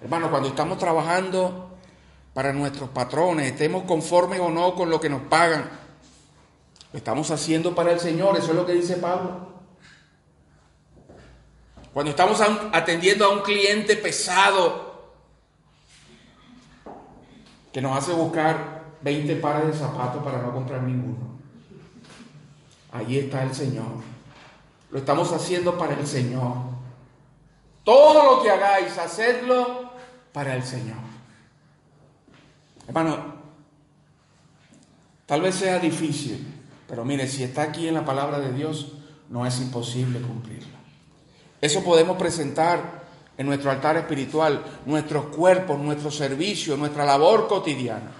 Hermano, 0.00 0.30
cuando 0.30 0.48
estamos 0.48 0.78
trabajando 0.78 1.70
para 2.32 2.52
nuestros 2.52 2.88
patrones, 2.90 3.52
estemos 3.52 3.84
conformes 3.84 4.40
o 4.40 4.48
no 4.48 4.74
con 4.74 4.88
lo 4.88 5.00
que 5.00 5.10
nos 5.10 5.22
pagan, 5.22 5.68
lo 6.92 6.96
estamos 6.96 7.30
haciendo 7.30 7.74
para 7.74 7.92
el 7.92 8.00
Señor, 8.00 8.36
eso 8.38 8.50
es 8.50 8.56
lo 8.56 8.64
que 8.64 8.72
dice 8.72 8.96
Pablo. 8.96 9.55
Cuando 11.96 12.10
estamos 12.10 12.38
atendiendo 12.72 13.24
a 13.24 13.30
un 13.30 13.40
cliente 13.40 13.96
pesado 13.96 15.14
que 17.72 17.80
nos 17.80 17.96
hace 17.96 18.12
buscar 18.12 18.98
20 19.00 19.36
pares 19.36 19.68
de 19.68 19.72
zapatos 19.72 20.22
para 20.22 20.42
no 20.42 20.52
comprar 20.52 20.82
ninguno. 20.82 21.38
Ahí 22.92 23.16
está 23.16 23.44
el 23.44 23.54
Señor. 23.54 23.86
Lo 24.90 24.98
estamos 24.98 25.32
haciendo 25.32 25.78
para 25.78 25.98
el 25.98 26.06
Señor. 26.06 26.56
Todo 27.82 28.36
lo 28.36 28.42
que 28.42 28.50
hagáis, 28.50 28.98
hacedlo 28.98 29.90
para 30.34 30.54
el 30.54 30.64
Señor. 30.64 30.98
Hermano, 32.86 33.36
tal 35.24 35.40
vez 35.40 35.54
sea 35.54 35.78
difícil, 35.78 36.46
pero 36.86 37.06
mire, 37.06 37.26
si 37.26 37.42
está 37.42 37.62
aquí 37.62 37.88
en 37.88 37.94
la 37.94 38.04
palabra 38.04 38.38
de 38.38 38.52
Dios, 38.52 38.92
no 39.30 39.46
es 39.46 39.58
imposible 39.62 40.20
cumplirlo. 40.20 40.75
Eso 41.60 41.82
podemos 41.82 42.16
presentar 42.16 43.04
en 43.38 43.46
nuestro 43.46 43.70
altar 43.70 43.96
espiritual, 43.96 44.62
nuestros 44.86 45.26
cuerpos, 45.26 45.78
nuestro 45.78 46.10
servicio, 46.10 46.76
nuestra 46.76 47.04
labor 47.04 47.48
cotidiana. 47.48 48.10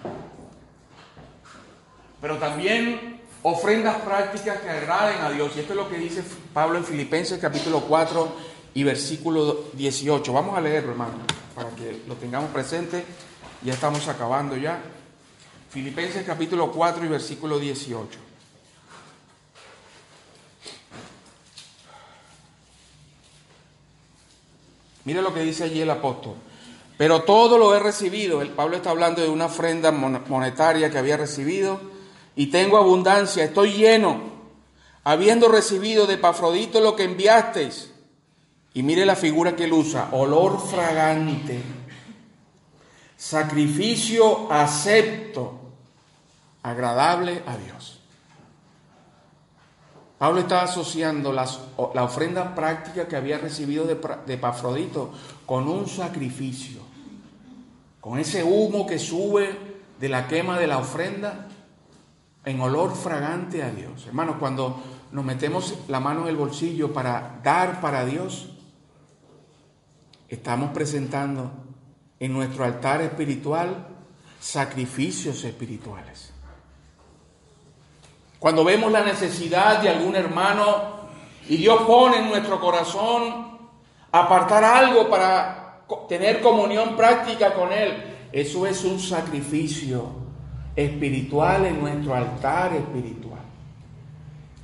Pero 2.20 2.38
también 2.38 3.20
ofrendas 3.42 3.96
prácticas 3.98 4.58
que 4.60 4.68
agraden 4.68 5.20
a 5.20 5.30
Dios. 5.30 5.52
Y 5.56 5.60
esto 5.60 5.72
es 5.72 5.76
lo 5.76 5.88
que 5.88 5.98
dice 5.98 6.22
Pablo 6.52 6.78
en 6.78 6.84
Filipenses 6.84 7.38
capítulo 7.38 7.82
4 7.82 8.28
y 8.74 8.82
versículo 8.82 9.64
18. 9.72 10.32
Vamos 10.32 10.56
a 10.56 10.60
leerlo, 10.60 10.92
hermano, 10.92 11.14
para 11.54 11.70
que 11.70 12.02
lo 12.06 12.14
tengamos 12.14 12.50
presente. 12.50 13.04
Ya 13.62 13.72
estamos 13.72 14.08
acabando 14.08 14.56
ya. 14.56 14.80
Filipenses 15.70 16.24
capítulo 16.24 16.72
4 16.72 17.04
y 17.04 17.08
versículo 17.08 17.58
18. 17.58 18.25
Mire 25.06 25.22
lo 25.22 25.32
que 25.32 25.40
dice 25.40 25.64
allí 25.64 25.80
el 25.80 25.90
apóstol. 25.90 26.34
Pero 26.98 27.22
todo 27.22 27.58
lo 27.58 27.74
he 27.74 27.78
recibido. 27.78 28.42
El 28.42 28.50
Pablo 28.50 28.76
está 28.76 28.90
hablando 28.90 29.22
de 29.22 29.28
una 29.28 29.46
ofrenda 29.46 29.92
monetaria 29.92 30.90
que 30.90 30.98
había 30.98 31.16
recibido. 31.16 31.80
Y 32.34 32.48
tengo 32.48 32.76
abundancia, 32.76 33.44
estoy 33.44 33.72
lleno, 33.72 34.20
habiendo 35.04 35.48
recibido 35.48 36.06
de 36.06 36.18
Pafrodito 36.18 36.80
lo 36.80 36.96
que 36.96 37.04
enviasteis. 37.04 37.92
Y 38.74 38.82
mire 38.82 39.06
la 39.06 39.16
figura 39.16 39.56
que 39.56 39.64
él 39.64 39.72
usa, 39.72 40.08
olor 40.12 40.60
fragante, 40.60 41.62
sacrificio 43.16 44.52
acepto, 44.52 45.58
agradable 46.62 47.42
a 47.46 47.56
Dios. 47.56 47.95
Pablo 50.18 50.40
está 50.40 50.62
asociando 50.62 51.32
la 51.32 52.02
ofrenda 52.02 52.54
práctica 52.54 53.06
que 53.06 53.16
había 53.16 53.38
recibido 53.38 53.84
de, 53.84 53.98
de 54.26 54.38
Pafrodito 54.38 55.12
con 55.44 55.68
un 55.68 55.86
sacrificio, 55.86 56.80
con 58.00 58.18
ese 58.18 58.42
humo 58.42 58.86
que 58.86 58.98
sube 58.98 59.76
de 60.00 60.08
la 60.08 60.26
quema 60.26 60.58
de 60.58 60.66
la 60.66 60.78
ofrenda 60.78 61.48
en 62.44 62.60
olor 62.60 62.94
fragante 62.94 63.62
a 63.62 63.70
Dios. 63.70 64.06
Hermanos, 64.06 64.36
cuando 64.38 64.82
nos 65.12 65.24
metemos 65.24 65.74
la 65.88 66.00
mano 66.00 66.22
en 66.22 66.28
el 66.28 66.36
bolsillo 66.36 66.92
para 66.92 67.40
dar 67.42 67.80
para 67.80 68.06
Dios, 68.06 68.54
estamos 70.28 70.70
presentando 70.70 71.50
en 72.20 72.32
nuestro 72.32 72.64
altar 72.64 73.02
espiritual 73.02 73.88
sacrificios 74.40 75.44
espirituales. 75.44 76.32
Cuando 78.46 78.62
vemos 78.62 78.92
la 78.92 79.02
necesidad 79.02 79.82
de 79.82 79.88
algún 79.88 80.14
hermano 80.14 81.08
y 81.48 81.56
Dios 81.56 81.82
pone 81.82 82.18
en 82.18 82.28
nuestro 82.28 82.60
corazón 82.60 83.58
apartar 84.12 84.62
algo 84.62 85.10
para 85.10 85.80
tener 86.08 86.40
comunión 86.40 86.96
práctica 86.96 87.54
con 87.54 87.72
Él, 87.72 88.28
eso 88.30 88.64
es 88.64 88.84
un 88.84 89.00
sacrificio 89.00 90.12
espiritual 90.76 91.64
en 91.66 91.80
nuestro 91.80 92.14
altar 92.14 92.72
espiritual. 92.74 93.40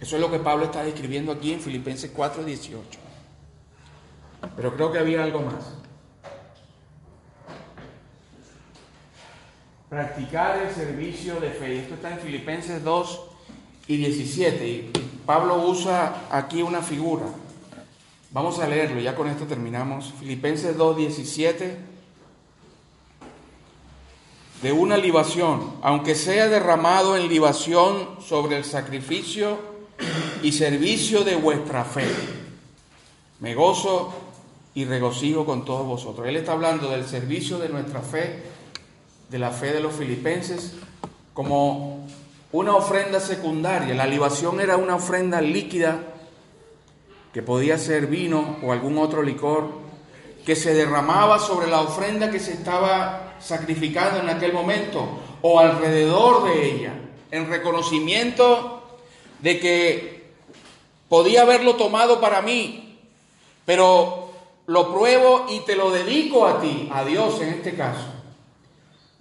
Eso 0.00 0.14
es 0.14 0.22
lo 0.22 0.30
que 0.30 0.38
Pablo 0.38 0.66
está 0.66 0.84
describiendo 0.84 1.32
aquí 1.32 1.52
en 1.52 1.58
Filipenses 1.58 2.12
4:18. 2.16 3.00
Pero 4.54 4.76
creo 4.76 4.92
que 4.92 5.00
había 5.00 5.24
algo 5.24 5.40
más. 5.40 5.76
Practicar 9.88 10.58
el 10.58 10.72
servicio 10.72 11.40
de 11.40 11.50
fe. 11.50 11.80
Esto 11.80 11.94
está 11.94 12.12
en 12.12 12.20
Filipenses 12.20 12.84
2 12.84 13.31
y 13.86 13.96
17. 13.96 14.68
Y 14.68 14.92
Pablo 15.26 15.66
usa 15.66 16.26
aquí 16.30 16.62
una 16.62 16.82
figura. 16.82 17.24
Vamos 18.30 18.58
a 18.58 18.66
leerlo, 18.66 19.00
ya 19.00 19.14
con 19.14 19.28
esto 19.28 19.44
terminamos. 19.44 20.12
Filipenses 20.18 20.76
2, 20.76 20.96
17 20.96 21.92
de 24.62 24.70
una 24.70 24.96
libación, 24.96 25.72
aunque 25.82 26.14
sea 26.14 26.46
derramado 26.48 27.16
en 27.16 27.28
libación 27.28 28.10
sobre 28.24 28.56
el 28.56 28.64
sacrificio 28.64 29.58
y 30.42 30.52
servicio 30.52 31.24
de 31.24 31.34
vuestra 31.34 31.84
fe. 31.84 32.06
Me 33.40 33.54
gozo 33.54 34.14
y 34.74 34.84
regocijo 34.84 35.44
con 35.44 35.64
todos 35.64 35.84
vosotros. 35.84 36.28
Él 36.28 36.36
está 36.36 36.52
hablando 36.52 36.88
del 36.90 37.06
servicio 37.06 37.58
de 37.58 37.68
nuestra 37.68 38.00
fe, 38.00 38.40
de 39.28 39.38
la 39.38 39.50
fe 39.50 39.72
de 39.72 39.80
los 39.80 39.94
filipenses, 39.94 40.74
como 41.34 42.06
una 42.52 42.76
ofrenda 42.76 43.18
secundaria. 43.18 43.94
La 43.94 44.06
libación 44.06 44.60
era 44.60 44.76
una 44.76 44.96
ofrenda 44.96 45.40
líquida 45.40 46.00
que 47.32 47.42
podía 47.42 47.78
ser 47.78 48.06
vino 48.06 48.58
o 48.62 48.72
algún 48.72 48.98
otro 48.98 49.22
licor, 49.22 49.80
que 50.44 50.54
se 50.54 50.74
derramaba 50.74 51.38
sobre 51.38 51.66
la 51.66 51.80
ofrenda 51.80 52.30
que 52.30 52.40
se 52.40 52.52
estaba 52.52 53.34
sacrificando 53.40 54.20
en 54.20 54.28
aquel 54.28 54.52
momento 54.52 55.08
o 55.40 55.58
alrededor 55.58 56.44
de 56.44 56.70
ella, 56.70 56.92
en 57.30 57.48
reconocimiento 57.48 58.82
de 59.40 59.58
que 59.58 60.32
podía 61.08 61.42
haberlo 61.42 61.76
tomado 61.76 62.20
para 62.20 62.42
mí, 62.42 62.98
pero 63.64 64.30
lo 64.66 64.92
pruebo 64.92 65.46
y 65.48 65.60
te 65.60 65.74
lo 65.74 65.90
dedico 65.90 66.46
a 66.46 66.60
ti, 66.60 66.88
a 66.92 67.04
Dios 67.04 67.40
en 67.40 67.48
este 67.50 67.74
caso. 67.74 68.11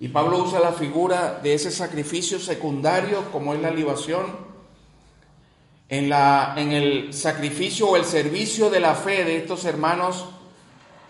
Y 0.02 0.08
Pablo 0.08 0.40
usa 0.40 0.60
la 0.60 0.72
figura 0.72 1.40
de 1.44 1.54
ese 1.54 1.70
sacrificio 1.70 2.40
secundario 2.40 3.32
como 3.32 3.54
es 3.54 3.62
la 3.62 3.70
libación. 3.70 4.26
En, 5.88 6.10
la, 6.10 6.56
en 6.58 6.72
el 6.72 7.14
sacrificio 7.14 7.88
o 7.88 7.98
el 7.98 8.06
servicio 8.06 8.72
de 8.72 8.80
la 8.80 8.96
fe 8.96 9.24
de 9.24 9.38
estos 9.38 9.64
hermanos 9.66 10.26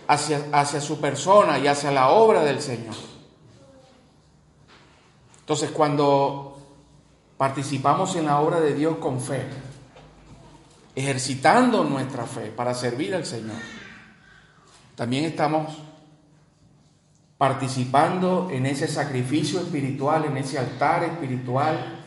hacia, 0.08 0.82
su 0.82 1.00
persona 1.00 1.58
y 1.58 1.68
hacia 1.68 1.90
la 1.90 2.10
obra 2.10 2.44
del 2.44 2.62
Señor. 2.62 2.96
Entonces, 5.40 5.72
cuando 5.72 6.58
participamos 7.38 8.18
en 8.18 8.26
la 8.26 8.42
obra 8.42 8.60
de 8.60 8.74
Dios 8.74 8.98
con 8.98 9.22
fe, 9.22 9.46
ejercitando 10.96 11.86
nuestra 11.86 12.26
fe 12.26 12.52
para 12.52 12.74
servir 12.74 13.16
al 13.16 13.26
Señor, 13.26 13.56
también 14.96 15.24
estamos 15.24 15.78
participando 17.42 18.50
en 18.52 18.68
ese 18.68 18.88
sacrificio 18.88 19.62
espiritual, 19.62 20.26
en 20.26 20.38
ese 20.38 20.60
altar 20.60 21.04
espiritual, 21.06 22.06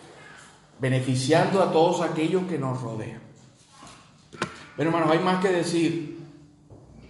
beneficiando 0.78 1.60
a 1.60 1.72
todos 1.72 2.02
aquellos 2.02 2.44
que 2.44 2.56
nos 2.56 2.80
rodean. 2.80 3.20
Pero 4.76 4.90
hermanos, 4.90 5.10
hay 5.10 5.18
más 5.18 5.42
que 5.42 5.48
decir, 5.48 6.20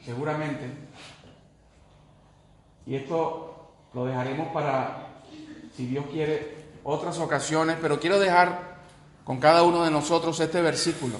seguramente, 0.07 0.71
y 2.87 2.95
esto 2.95 3.75
lo 3.93 4.07
dejaremos 4.07 4.49
para, 4.55 5.21
si 5.77 5.85
Dios 5.85 6.07
quiere, 6.11 6.65
otras 6.83 7.19
ocasiones, 7.19 7.77
pero 7.79 8.01
quiero 8.01 8.19
dejar 8.19 8.79
con 9.23 9.39
cada 9.39 9.65
uno 9.65 9.85
de 9.85 9.91
nosotros 9.91 10.41
este 10.41 10.63
versículo. 10.63 11.17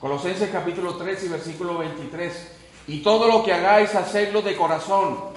Colosenses 0.00 0.50
capítulo 0.50 0.96
3 0.96 1.22
y 1.22 1.28
versículo 1.28 1.78
23. 1.78 2.56
Y 2.88 3.02
todo 3.04 3.28
lo 3.28 3.44
que 3.44 3.52
hagáis, 3.52 3.94
hacedlo 3.94 4.42
de 4.42 4.56
corazón, 4.56 5.31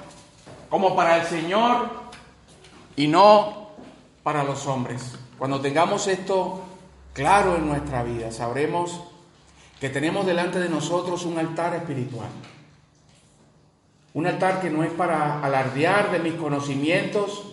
como 0.76 0.94
para 0.94 1.22
el 1.22 1.26
Señor 1.26 1.90
y 2.98 3.08
no 3.08 3.70
para 4.24 4.44
los 4.44 4.68
hombres. 4.68 5.14
Cuando 5.38 5.62
tengamos 5.62 6.06
esto 6.08 6.66
claro 7.14 7.56
en 7.56 7.66
nuestra 7.66 8.04
vida, 8.04 8.30
sabremos 8.30 9.00
que 9.80 9.88
tenemos 9.90 10.26
delante 10.26 10.60
de 10.60 10.68
nosotros 10.68 11.24
un 11.24 11.40
altar 11.40 11.76
espiritual 11.76 12.28
un 14.16 14.28
altar 14.28 14.60
que 14.60 14.70
no 14.70 14.84
es 14.84 14.92
para 14.92 15.42
alardear 15.42 16.12
de 16.12 16.20
mis 16.20 16.34
conocimientos 16.34 17.46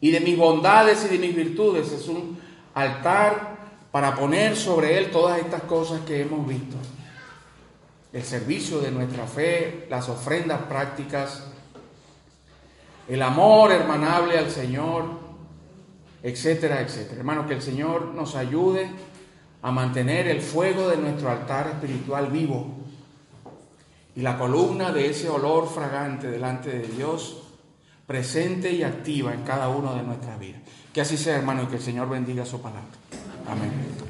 y 0.00 0.12
de 0.12 0.20
mis 0.20 0.38
bondades 0.38 1.04
y 1.06 1.08
de 1.08 1.18
mis 1.18 1.34
virtudes. 1.34 1.90
Es 1.90 2.06
un 2.06 2.38
altar 2.74 3.56
para 3.90 4.14
poner 4.14 4.56
sobre 4.56 4.98
él 4.98 5.10
todas 5.10 5.40
estas 5.40 5.62
cosas 5.62 6.02
que 6.02 6.20
hemos 6.20 6.46
visto. 6.46 6.76
El 8.12 8.22
servicio 8.22 8.78
de 8.78 8.92
nuestra 8.92 9.26
fe, 9.26 9.88
las 9.90 10.08
ofrendas 10.08 10.62
prácticas, 10.62 11.49
el 13.08 13.22
amor 13.22 13.72
hermanable 13.72 14.38
al 14.38 14.50
Señor, 14.50 15.04
etcétera, 16.22 16.80
etcétera. 16.80 17.18
Hermanos, 17.18 17.46
que 17.46 17.54
el 17.54 17.62
Señor 17.62 18.06
nos 18.14 18.36
ayude 18.36 18.90
a 19.62 19.70
mantener 19.70 20.28
el 20.28 20.40
fuego 20.40 20.88
de 20.88 20.96
nuestro 20.96 21.30
altar 21.30 21.68
espiritual 21.68 22.28
vivo 22.28 22.66
y 24.16 24.22
la 24.22 24.38
columna 24.38 24.92
de 24.92 25.10
ese 25.10 25.28
olor 25.28 25.68
fragante 25.68 26.30
delante 26.30 26.70
de 26.70 26.86
Dios 26.86 27.42
presente 28.06 28.72
y 28.72 28.82
activa 28.82 29.32
en 29.32 29.42
cada 29.42 29.68
uno 29.68 29.94
de 29.94 30.02
nuestras 30.02 30.38
vidas. 30.38 30.60
Que 30.92 31.00
así 31.00 31.16
sea, 31.16 31.36
hermano, 31.36 31.62
y 31.62 31.66
que 31.66 31.76
el 31.76 31.82
Señor 31.82 32.08
bendiga 32.08 32.44
su 32.44 32.60
palabra. 32.60 32.88
Amén. 33.46 34.09